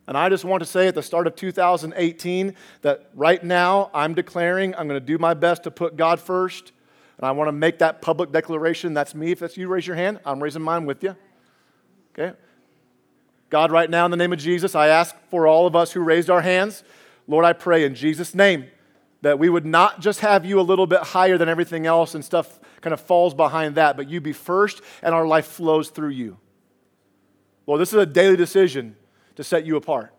And 0.07 0.19
I 0.19 0.29
just 0.29 0.45
want 0.45 0.63
to 0.63 0.67
say 0.67 0.89
at 0.89 0.95
the 0.95 1.03
start 1.03 1.27
of 1.27 1.37
2018 1.37 2.55
that 2.83 3.09
right 3.15 3.43
now 3.43 3.91
I'm 3.95 4.13
declaring 4.13 4.75
I'm 4.75 4.89
going 4.89 5.01
to 5.01 5.07
do 5.07 5.17
my 5.17 5.33
best 5.33 5.63
to 5.63 5.71
put 5.71 5.97
God 5.97 6.21
first. 6.21 6.73
And 7.25 7.31
I 7.31 7.33
want 7.33 7.49
to 7.49 7.53
make 7.53 7.79
that 7.79 8.03
public 8.03 8.33
declaration. 8.33 8.93
That's 8.93 9.15
me. 9.15 9.31
If 9.31 9.39
that's 9.39 9.57
you, 9.57 9.67
raise 9.67 9.87
your 9.87 9.97
hand. 9.97 10.21
I'm 10.27 10.43
raising 10.43 10.61
mine 10.61 10.85
with 10.85 11.03
you. 11.03 11.17
Okay? 12.13 12.37
God, 13.49 13.73
right 13.73 13.89
now, 13.89 14.05
in 14.05 14.11
the 14.11 14.19
name 14.19 14.35
of 14.35 14.39
Jesus, 14.39 14.75
I 14.75 14.89
ask 14.89 15.17
for 15.31 15.47
all 15.47 15.67
of 15.67 15.75
us 15.75 15.93
who 15.93 16.01
raised 16.01 16.29
our 16.29 16.43
hands 16.43 16.85
Lord, 17.27 17.47
I 17.47 17.55
pray 17.55 17.87
in 17.87 17.95
Jesus' 17.95 18.35
name 18.35 18.67
that 19.23 19.39
we 19.39 19.49
would 19.49 19.65
not 19.65 20.01
just 20.01 20.21
have 20.21 20.45
you 20.45 20.61
a 20.61 20.63
little 20.63 20.87
bit 20.87 21.01
higher 21.01 21.39
than 21.39 21.49
everything 21.49 21.87
else 21.87 22.15
and 22.15 22.23
stuff 22.23 22.61
kind 22.83 22.93
of 22.93 23.01
falls 23.01 23.33
behind 23.33 23.77
that, 23.77 23.97
but 23.97 24.11
you 24.11 24.21
be 24.21 24.35
first 24.35 24.83
and 25.01 25.15
our 25.15 25.27
life 25.27 25.47
flows 25.47 25.89
through 25.89 26.11
you. 26.11 26.37
Lord, 27.67 27.81
this 27.81 27.95
is 27.95 27.99
a 27.99 28.05
daily 28.05 28.37
decision 28.37 28.97
to 29.37 29.43
set 29.43 29.65
you 29.65 29.77
apart. 29.77 30.13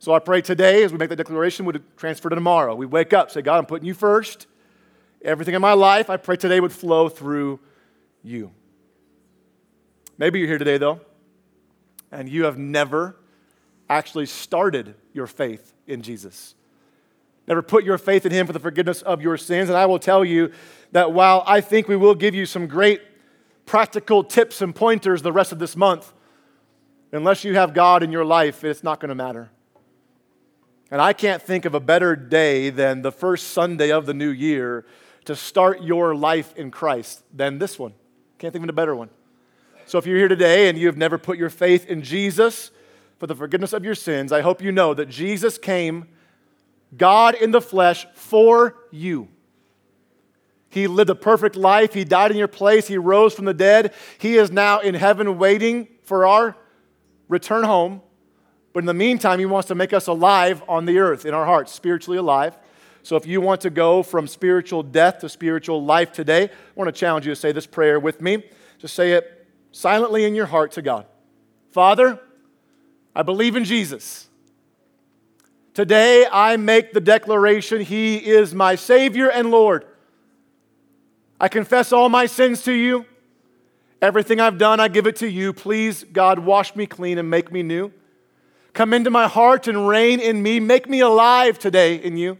So 0.00 0.12
I 0.12 0.18
pray 0.18 0.40
today, 0.40 0.82
as 0.82 0.90
we 0.90 0.98
make 0.98 1.10
the 1.10 1.14
declaration, 1.14 1.66
would 1.66 1.84
transfer 1.96 2.28
to 2.28 2.34
tomorrow. 2.34 2.74
We 2.74 2.86
wake 2.86 3.12
up, 3.12 3.30
say, 3.30 3.42
God, 3.42 3.58
I'm 3.58 3.66
putting 3.66 3.86
you 3.86 3.94
first. 3.94 4.48
Everything 5.22 5.54
in 5.54 5.60
my 5.60 5.72
life, 5.72 6.10
I 6.10 6.16
pray 6.16 6.36
today 6.36 6.60
would 6.60 6.72
flow 6.72 7.08
through 7.08 7.60
you. 8.22 8.50
Maybe 10.18 10.38
you're 10.38 10.48
here 10.48 10.58
today, 10.58 10.78
though, 10.78 11.00
and 12.10 12.28
you 12.28 12.44
have 12.44 12.58
never 12.58 13.16
actually 13.88 14.26
started 14.26 14.94
your 15.12 15.26
faith 15.26 15.72
in 15.86 16.02
Jesus. 16.02 16.54
Never 17.46 17.62
put 17.62 17.84
your 17.84 17.98
faith 17.98 18.26
in 18.26 18.32
Him 18.32 18.46
for 18.46 18.52
the 18.52 18.58
forgiveness 18.58 19.02
of 19.02 19.22
your 19.22 19.36
sins. 19.36 19.68
And 19.68 19.78
I 19.78 19.86
will 19.86 19.98
tell 19.98 20.24
you 20.24 20.52
that 20.92 21.12
while 21.12 21.44
I 21.46 21.60
think 21.60 21.86
we 21.86 21.96
will 21.96 22.14
give 22.14 22.34
you 22.34 22.46
some 22.46 22.66
great 22.66 23.00
practical 23.66 24.24
tips 24.24 24.62
and 24.62 24.74
pointers 24.74 25.22
the 25.22 25.32
rest 25.32 25.52
of 25.52 25.58
this 25.58 25.76
month, 25.76 26.12
unless 27.12 27.44
you 27.44 27.54
have 27.54 27.74
God 27.74 28.02
in 28.02 28.10
your 28.10 28.24
life, 28.24 28.64
it's 28.64 28.82
not 28.82 29.00
going 29.00 29.10
to 29.10 29.14
matter. 29.14 29.50
And 30.90 31.00
I 31.00 31.12
can't 31.12 31.42
think 31.42 31.64
of 31.64 31.74
a 31.74 31.80
better 31.80 32.14
day 32.14 32.70
than 32.70 33.02
the 33.02 33.12
first 33.12 33.48
Sunday 33.48 33.90
of 33.90 34.06
the 34.06 34.14
new 34.14 34.30
year 34.30 34.84
to 35.26 35.36
start 35.36 35.82
your 35.82 36.14
life 36.14 36.56
in 36.56 36.70
Christ 36.70 37.22
than 37.32 37.58
this 37.58 37.78
one. 37.78 37.94
Can't 38.38 38.52
think 38.52 38.64
of 38.64 38.68
a 38.68 38.72
better 38.72 38.96
one. 38.96 39.10
So 39.86 39.98
if 39.98 40.06
you're 40.06 40.18
here 40.18 40.28
today 40.28 40.68
and 40.68 40.76
you 40.76 40.86
have 40.86 40.96
never 40.96 41.18
put 41.18 41.38
your 41.38 41.50
faith 41.50 41.86
in 41.86 42.02
Jesus, 42.02 42.70
for 43.18 43.26
the 43.26 43.34
forgiveness 43.34 43.72
of 43.72 43.84
your 43.84 43.94
sins, 43.94 44.32
I 44.32 44.42
hope 44.42 44.62
you 44.62 44.72
know 44.72 44.94
that 44.94 45.08
Jesus 45.08 45.58
came, 45.58 46.08
God 46.96 47.34
in 47.34 47.50
the 47.50 47.60
flesh, 47.60 48.06
for 48.14 48.76
you. 48.90 49.28
He 50.68 50.86
lived 50.86 51.08
a 51.08 51.14
perfect 51.14 51.56
life. 51.56 51.94
He 51.94 52.04
died 52.04 52.30
in 52.30 52.36
your 52.36 52.48
place. 52.48 52.86
He 52.86 52.98
rose 52.98 53.32
from 53.32 53.46
the 53.46 53.54
dead. 53.54 53.94
He 54.18 54.36
is 54.36 54.50
now 54.50 54.80
in 54.80 54.94
heaven 54.94 55.38
waiting 55.38 55.88
for 56.02 56.26
our 56.26 56.56
return 57.28 57.64
home. 57.64 58.02
But 58.74 58.80
in 58.80 58.86
the 58.86 58.94
meantime, 58.94 59.38
He 59.38 59.46
wants 59.46 59.68
to 59.68 59.74
make 59.74 59.94
us 59.94 60.06
alive 60.06 60.62
on 60.68 60.84
the 60.84 60.98
earth, 60.98 61.24
in 61.24 61.32
our 61.32 61.46
hearts, 61.46 61.72
spiritually 61.72 62.18
alive. 62.18 62.58
So 63.06 63.14
if 63.14 63.24
you 63.24 63.40
want 63.40 63.60
to 63.60 63.70
go 63.70 64.02
from 64.02 64.26
spiritual 64.26 64.82
death 64.82 65.20
to 65.20 65.28
spiritual 65.28 65.84
life 65.84 66.10
today, 66.10 66.42
I 66.46 66.50
want 66.74 66.92
to 66.92 67.00
challenge 67.00 67.24
you 67.24 67.30
to 67.30 67.36
say 67.36 67.52
this 67.52 67.64
prayer 67.64 68.00
with 68.00 68.20
me. 68.20 68.42
Just 68.80 68.96
say 68.96 69.12
it 69.12 69.46
silently 69.70 70.24
in 70.24 70.34
your 70.34 70.46
heart 70.46 70.72
to 70.72 70.82
God. 70.82 71.06
Father, 71.70 72.18
I 73.14 73.22
believe 73.22 73.54
in 73.54 73.62
Jesus. 73.62 74.28
Today, 75.72 76.26
I 76.32 76.56
make 76.56 76.94
the 76.94 77.00
declaration 77.00 77.80
He 77.80 78.16
is 78.16 78.52
my 78.52 78.74
Savior 78.74 79.30
and 79.30 79.52
Lord. 79.52 79.86
I 81.40 81.46
confess 81.46 81.92
all 81.92 82.08
my 82.08 82.26
sins 82.26 82.62
to 82.62 82.72
you. 82.72 83.06
Everything 84.02 84.40
I've 84.40 84.58
done, 84.58 84.80
I 84.80 84.88
give 84.88 85.06
it 85.06 85.14
to 85.16 85.30
you. 85.30 85.52
Please, 85.52 86.02
God, 86.02 86.40
wash 86.40 86.74
me 86.74 86.86
clean 86.86 87.18
and 87.18 87.30
make 87.30 87.52
me 87.52 87.62
new. 87.62 87.92
Come 88.72 88.92
into 88.92 89.12
my 89.12 89.28
heart 89.28 89.68
and 89.68 89.86
reign 89.86 90.18
in 90.18 90.42
me. 90.42 90.58
Make 90.58 90.88
me 90.88 90.98
alive 90.98 91.60
today 91.60 91.94
in 91.94 92.16
you. 92.16 92.38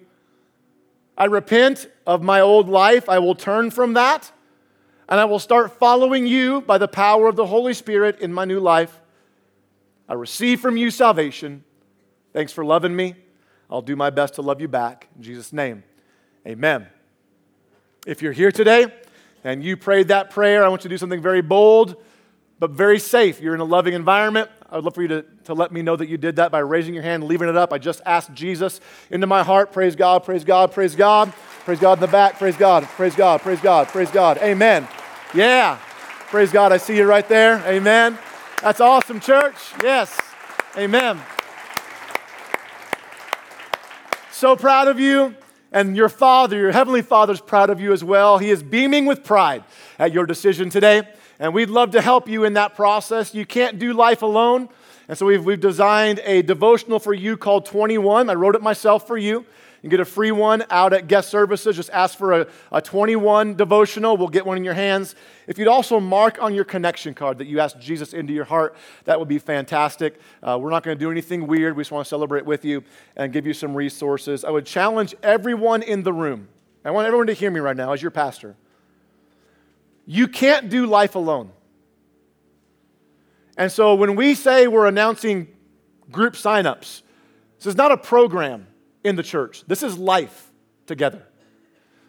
I 1.16 1.24
repent 1.24 1.88
of 2.07 2.22
my 2.22 2.40
old 2.40 2.68
life. 2.68 3.09
I 3.09 3.18
will 3.18 3.35
turn 3.35 3.70
from 3.70 3.94
that 3.94 4.31
and 5.09 5.20
I 5.20 5.24
will 5.24 5.38
start 5.38 5.79
following 5.79 6.26
you 6.26 6.61
by 6.61 6.79
the 6.79 6.88
power 6.88 7.29
of 7.29 7.37
the 7.37 7.46
Holy 7.46 7.74
Spirit 7.74 8.20
in 8.20 8.33
my 8.33 8.44
new 8.44 8.61
life. 8.61 9.00
I 10.09 10.14
receive 10.14 10.61
from 10.61 10.76
you 10.76 10.90
salvation. 10.90 11.64
Thanks 12.33 12.52
for 12.52 12.64
loving 12.64 12.94
me. 12.94 13.14
I'll 13.70 13.83
do 13.83 13.96
my 13.96 14.11
best 14.11 14.35
to 14.35 14.42
love 14.42 14.61
you 14.61 14.68
back. 14.68 15.09
In 15.16 15.22
Jesus' 15.22 15.52
name, 15.52 15.85
amen. 16.46 16.87
If 18.07 18.22
you're 18.22 18.33
here 18.33 18.52
today 18.52 18.92
and 19.42 19.64
you 19.64 19.76
prayed 19.76 20.09
that 20.09 20.31
prayer, 20.31 20.64
I 20.64 20.68
want 20.68 20.85
you 20.85 20.88
to 20.88 20.94
do 20.94 20.98
something 20.98 21.22
very 21.22 21.42
bold 21.42 21.96
but 22.59 22.70
very 22.70 22.98
safe. 22.98 23.40
You're 23.40 23.55
in 23.55 23.61
a 23.61 23.64
loving 23.64 23.94
environment. 23.94 24.50
I 24.70 24.76
would 24.76 24.85
love 24.85 24.94
for 24.94 25.02
you 25.02 25.09
to, 25.09 25.24
to 25.44 25.55
let 25.55 25.70
me 25.70 25.83
know 25.83 25.96
that 25.96 26.09
you 26.09 26.16
did 26.16 26.37
that 26.37 26.50
by 26.50 26.59
raising 26.59 26.92
your 26.92 27.02
hand, 27.02 27.24
leaving 27.24 27.48
it 27.48 27.57
up. 27.57 27.72
I 27.72 27.79
just 27.79 28.02
asked 28.05 28.35
Jesus 28.35 28.81
into 29.11 29.26
my 29.26 29.42
heart. 29.42 29.72
Praise 29.72 29.94
God, 29.94 30.24
praise 30.24 30.44
God, 30.44 30.72
praise 30.72 30.96
God. 30.96 31.33
Praise 31.64 31.81
God 31.81 31.94
in 31.94 32.00
the 32.00 32.09
back. 32.09 32.38
Praise 32.38 32.57
God, 32.57 32.85
praise 32.85 33.16
God, 33.16 33.40
praise 33.40 33.61
God, 33.61 33.88
praise 33.88 34.11
God. 34.11 34.38
Amen. 34.38 34.87
Yeah. 35.35 35.79
Praise 36.29 36.50
God. 36.50 36.72
I 36.72 36.76
see 36.76 36.96
you 36.96 37.05
right 37.05 37.29
there. 37.29 37.62
Amen. 37.66 38.18
That's 38.61 38.81
awesome, 38.81 39.20
church. 39.20 39.55
Yes. 39.83 40.18
Amen. 40.76 41.20
So 44.33 44.57
proud 44.57 44.88
of 44.88 44.98
you. 44.98 45.37
And 45.72 45.96
your 45.96 46.09
Father, 46.09 46.57
your 46.57 46.73
Heavenly 46.73 47.02
Father, 47.02 47.33
is 47.33 47.40
proud 47.40 47.71
of 47.71 47.81
you 47.81 47.92
as 47.92 48.02
well. 48.02 48.38
He 48.38 48.50
is 48.50 48.62
beaming 48.62 49.06
with 49.06 49.25
pride 49.25 49.62
at 49.98 50.12
your 50.12 50.27
decision 50.27 50.71
today. 50.71 51.02
And 51.38 51.52
we'd 51.52 51.70
love 51.70 51.90
to 51.92 52.00
help 52.00 52.28
you 52.28 52.44
in 52.44 52.54
that 52.54 52.74
process. 52.74 53.34
You 53.34 53.44
can't 53.44 53.78
do 53.78 53.92
life 53.92 54.22
alone. 54.22 54.68
And 55.08 55.16
so 55.16 55.26
we've, 55.26 55.44
we've 55.44 55.60
designed 55.60 56.20
a 56.24 56.42
devotional 56.42 56.98
for 56.98 57.14
you 57.14 57.37
called 57.37 57.66
21. 57.66 58.28
I 58.28 58.34
wrote 58.34 58.54
it 58.54 58.62
myself 58.62 59.06
for 59.06 59.16
you. 59.16 59.44
You 59.82 59.90
get 59.90 60.00
a 60.00 60.04
free 60.04 60.32
one 60.32 60.64
out 60.68 60.92
at 60.92 61.06
guest 61.06 61.28
services. 61.28 61.76
Just 61.76 61.90
ask 61.90 62.18
for 62.18 62.32
a, 62.32 62.48
a 62.72 62.82
21 62.82 63.54
devotional. 63.54 64.16
We'll 64.16 64.26
get 64.26 64.44
one 64.44 64.56
in 64.56 64.64
your 64.64 64.74
hands. 64.74 65.14
If 65.46 65.58
you'd 65.58 65.68
also 65.68 66.00
mark 66.00 66.42
on 66.42 66.54
your 66.54 66.64
connection 66.64 67.14
card 67.14 67.38
that 67.38 67.46
you 67.46 67.60
asked 67.60 67.78
Jesus 67.78 68.12
into 68.12 68.32
your 68.32 68.46
heart, 68.46 68.74
that 69.04 69.18
would 69.18 69.28
be 69.28 69.38
fantastic. 69.38 70.18
Uh, 70.42 70.58
we're 70.60 70.70
not 70.70 70.82
going 70.82 70.96
to 70.96 71.00
do 71.00 71.10
anything 71.10 71.46
weird. 71.46 71.76
We 71.76 71.82
just 71.82 71.92
want 71.92 72.04
to 72.04 72.08
celebrate 72.08 72.44
with 72.44 72.64
you 72.64 72.82
and 73.14 73.32
give 73.32 73.46
you 73.46 73.52
some 73.52 73.76
resources. 73.76 74.44
I 74.44 74.50
would 74.50 74.66
challenge 74.66 75.14
everyone 75.22 75.82
in 75.82 76.02
the 76.02 76.12
room. 76.12 76.48
I 76.84 76.90
want 76.90 77.06
everyone 77.06 77.28
to 77.28 77.34
hear 77.34 77.52
me 77.52 77.60
right 77.60 77.76
now 77.76 77.92
as 77.92 78.02
your 78.02 78.10
pastor. 78.10 78.56
You 80.07 80.29
can't 80.29 80.71
do 80.71 80.87
life 80.87 81.17
alone. 81.17 81.50
And 83.59 83.71
so 83.73 83.94
when 83.94 84.17
we 84.17 84.35
say 84.35 84.69
we're 84.69 84.87
announcing 84.87 85.48
group 86.11 86.35
signups, 86.35 87.02
this 87.59 87.67
is 87.67 87.77
not 87.77 87.90
a 87.90 87.96
program 87.96 88.67
in 89.02 89.17
the 89.17 89.23
church. 89.23 89.65
This 89.67 89.83
is 89.83 89.98
life 89.98 90.50
together. 90.87 91.27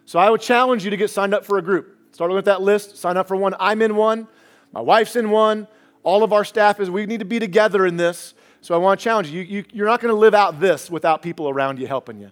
So 0.05 0.19
I 0.19 0.29
would 0.29 0.41
challenge 0.41 0.83
you 0.83 0.91
to 0.91 0.97
get 0.97 1.09
signed 1.09 1.33
up 1.33 1.45
for 1.45 1.57
a 1.57 1.61
group. 1.61 1.97
Start 2.11 2.29
looking 2.29 2.39
at 2.39 2.45
that 2.45 2.61
list, 2.61 2.97
sign 2.97 3.17
up 3.17 3.27
for 3.27 3.35
one. 3.35 3.53
I'm 3.59 3.81
in 3.81 3.95
one, 3.95 4.27
my 4.71 4.81
wife's 4.81 5.15
in 5.15 5.29
one, 5.29 5.67
all 6.03 6.23
of 6.23 6.33
our 6.33 6.45
staff 6.45 6.79
is. 6.79 6.89
We 6.89 7.05
need 7.05 7.19
to 7.19 7.25
be 7.25 7.39
together 7.39 7.85
in 7.85 7.97
this. 7.97 8.33
So 8.61 8.73
I 8.73 8.77
want 8.77 8.99
to 8.99 9.03
challenge 9.03 9.29
you. 9.29 9.41
you, 9.41 9.65
you 9.71 9.83
are 9.83 9.87
not 9.87 10.01
going 10.01 10.13
to 10.13 10.19
live 10.19 10.33
out 10.33 10.59
this 10.59 10.89
without 10.89 11.21
people 11.21 11.49
around 11.49 11.79
you 11.79 11.87
helping 11.87 12.19
you. 12.19 12.31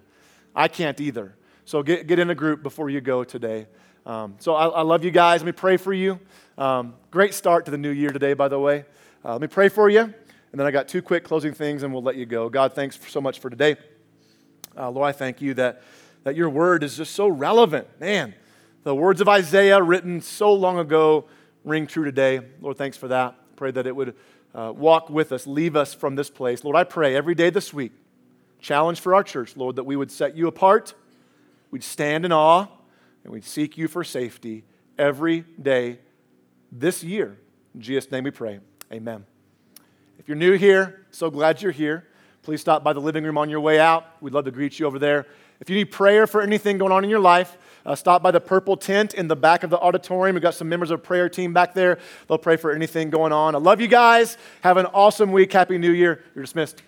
I 0.54 0.68
can't 0.68 1.00
either. 1.00 1.36
So 1.64 1.82
get, 1.82 2.06
get 2.06 2.18
in 2.18 2.30
a 2.30 2.34
group 2.34 2.62
before 2.62 2.90
you 2.90 3.00
go 3.00 3.24
today. 3.24 3.66
Um, 4.06 4.36
so 4.38 4.54
I, 4.54 4.68
I, 4.68 4.82
love 4.82 5.02
you 5.02 5.10
guys. 5.10 5.40
Let 5.40 5.46
me 5.46 5.52
pray 5.52 5.76
for 5.76 5.92
you. 5.92 6.20
Um, 6.56 6.94
great 7.10 7.34
start 7.34 7.64
to 7.64 7.72
the 7.72 7.76
new 7.76 7.90
year 7.90 8.10
today, 8.10 8.34
by 8.34 8.46
the 8.46 8.56
way. 8.56 8.84
Uh, 9.24 9.32
let 9.32 9.40
me 9.40 9.48
pray 9.48 9.68
for 9.68 9.88
you. 9.88 10.02
And 10.02 10.14
then 10.52 10.64
I 10.64 10.70
got 10.70 10.86
two 10.86 11.02
quick 11.02 11.24
closing 11.24 11.52
things 11.52 11.82
and 11.82 11.92
we'll 11.92 12.04
let 12.04 12.14
you 12.14 12.24
go. 12.24 12.48
God, 12.48 12.72
thanks 12.72 13.00
so 13.08 13.20
much 13.20 13.40
for 13.40 13.50
today. 13.50 13.74
Uh, 14.78 14.90
Lord, 14.90 15.08
I 15.08 15.10
thank 15.10 15.42
you 15.42 15.54
that, 15.54 15.82
that 16.22 16.36
your 16.36 16.48
word 16.48 16.84
is 16.84 16.96
just 16.96 17.16
so 17.16 17.26
relevant. 17.26 17.88
Man, 17.98 18.32
the 18.84 18.94
words 18.94 19.20
of 19.20 19.28
Isaiah 19.28 19.82
written 19.82 20.20
so 20.20 20.52
long 20.52 20.78
ago 20.78 21.24
ring 21.64 21.88
true 21.88 22.04
today. 22.04 22.42
Lord, 22.60 22.78
thanks 22.78 22.96
for 22.96 23.08
that. 23.08 23.34
Pray 23.56 23.72
that 23.72 23.88
it 23.88 23.96
would 23.96 24.14
uh, 24.54 24.72
walk 24.72 25.10
with 25.10 25.32
us, 25.32 25.48
leave 25.48 25.74
us 25.74 25.94
from 25.94 26.14
this 26.14 26.30
place. 26.30 26.62
Lord, 26.62 26.76
I 26.76 26.84
pray 26.84 27.16
every 27.16 27.34
day 27.34 27.50
this 27.50 27.74
week, 27.74 27.90
challenge 28.60 29.00
for 29.00 29.16
our 29.16 29.24
church, 29.24 29.56
Lord, 29.56 29.74
that 29.74 29.84
we 29.84 29.96
would 29.96 30.12
set 30.12 30.36
you 30.36 30.46
apart, 30.46 30.94
we'd 31.72 31.82
stand 31.82 32.24
in 32.24 32.30
awe, 32.30 32.68
and 33.26 33.32
we'd 33.32 33.44
seek 33.44 33.76
you 33.76 33.88
for 33.88 34.04
safety 34.04 34.62
every 34.96 35.44
day 35.60 35.98
this 36.70 37.02
year. 37.02 37.36
In 37.74 37.80
Jesus' 37.80 38.08
name 38.12 38.22
we 38.22 38.30
pray. 38.30 38.60
Amen. 38.92 39.26
If 40.20 40.28
you're 40.28 40.36
new 40.36 40.52
here, 40.52 41.04
so 41.10 41.28
glad 41.28 41.60
you're 41.60 41.72
here. 41.72 42.06
Please 42.42 42.60
stop 42.60 42.84
by 42.84 42.92
the 42.92 43.00
living 43.00 43.24
room 43.24 43.36
on 43.36 43.50
your 43.50 43.58
way 43.58 43.80
out. 43.80 44.04
We'd 44.22 44.32
love 44.32 44.44
to 44.44 44.52
greet 44.52 44.78
you 44.78 44.86
over 44.86 45.00
there. 45.00 45.26
If 45.58 45.68
you 45.68 45.74
need 45.74 45.86
prayer 45.86 46.28
for 46.28 46.40
anything 46.40 46.78
going 46.78 46.92
on 46.92 47.02
in 47.02 47.10
your 47.10 47.18
life, 47.18 47.58
uh, 47.84 47.96
stop 47.96 48.22
by 48.22 48.30
the 48.30 48.40
purple 48.40 48.76
tent 48.76 49.12
in 49.12 49.26
the 49.26 49.34
back 49.34 49.64
of 49.64 49.70
the 49.70 49.78
auditorium. 49.80 50.34
We've 50.34 50.42
got 50.42 50.54
some 50.54 50.68
members 50.68 50.92
of 50.92 51.02
prayer 51.02 51.28
team 51.28 51.52
back 51.52 51.74
there. 51.74 51.98
They'll 52.28 52.38
pray 52.38 52.56
for 52.56 52.70
anything 52.70 53.10
going 53.10 53.32
on. 53.32 53.56
I 53.56 53.58
love 53.58 53.80
you 53.80 53.88
guys. 53.88 54.38
Have 54.60 54.76
an 54.76 54.86
awesome 54.86 55.32
week. 55.32 55.52
Happy 55.52 55.78
New 55.78 55.90
Year. 55.90 56.22
You're 56.36 56.44
dismissed. 56.44 56.80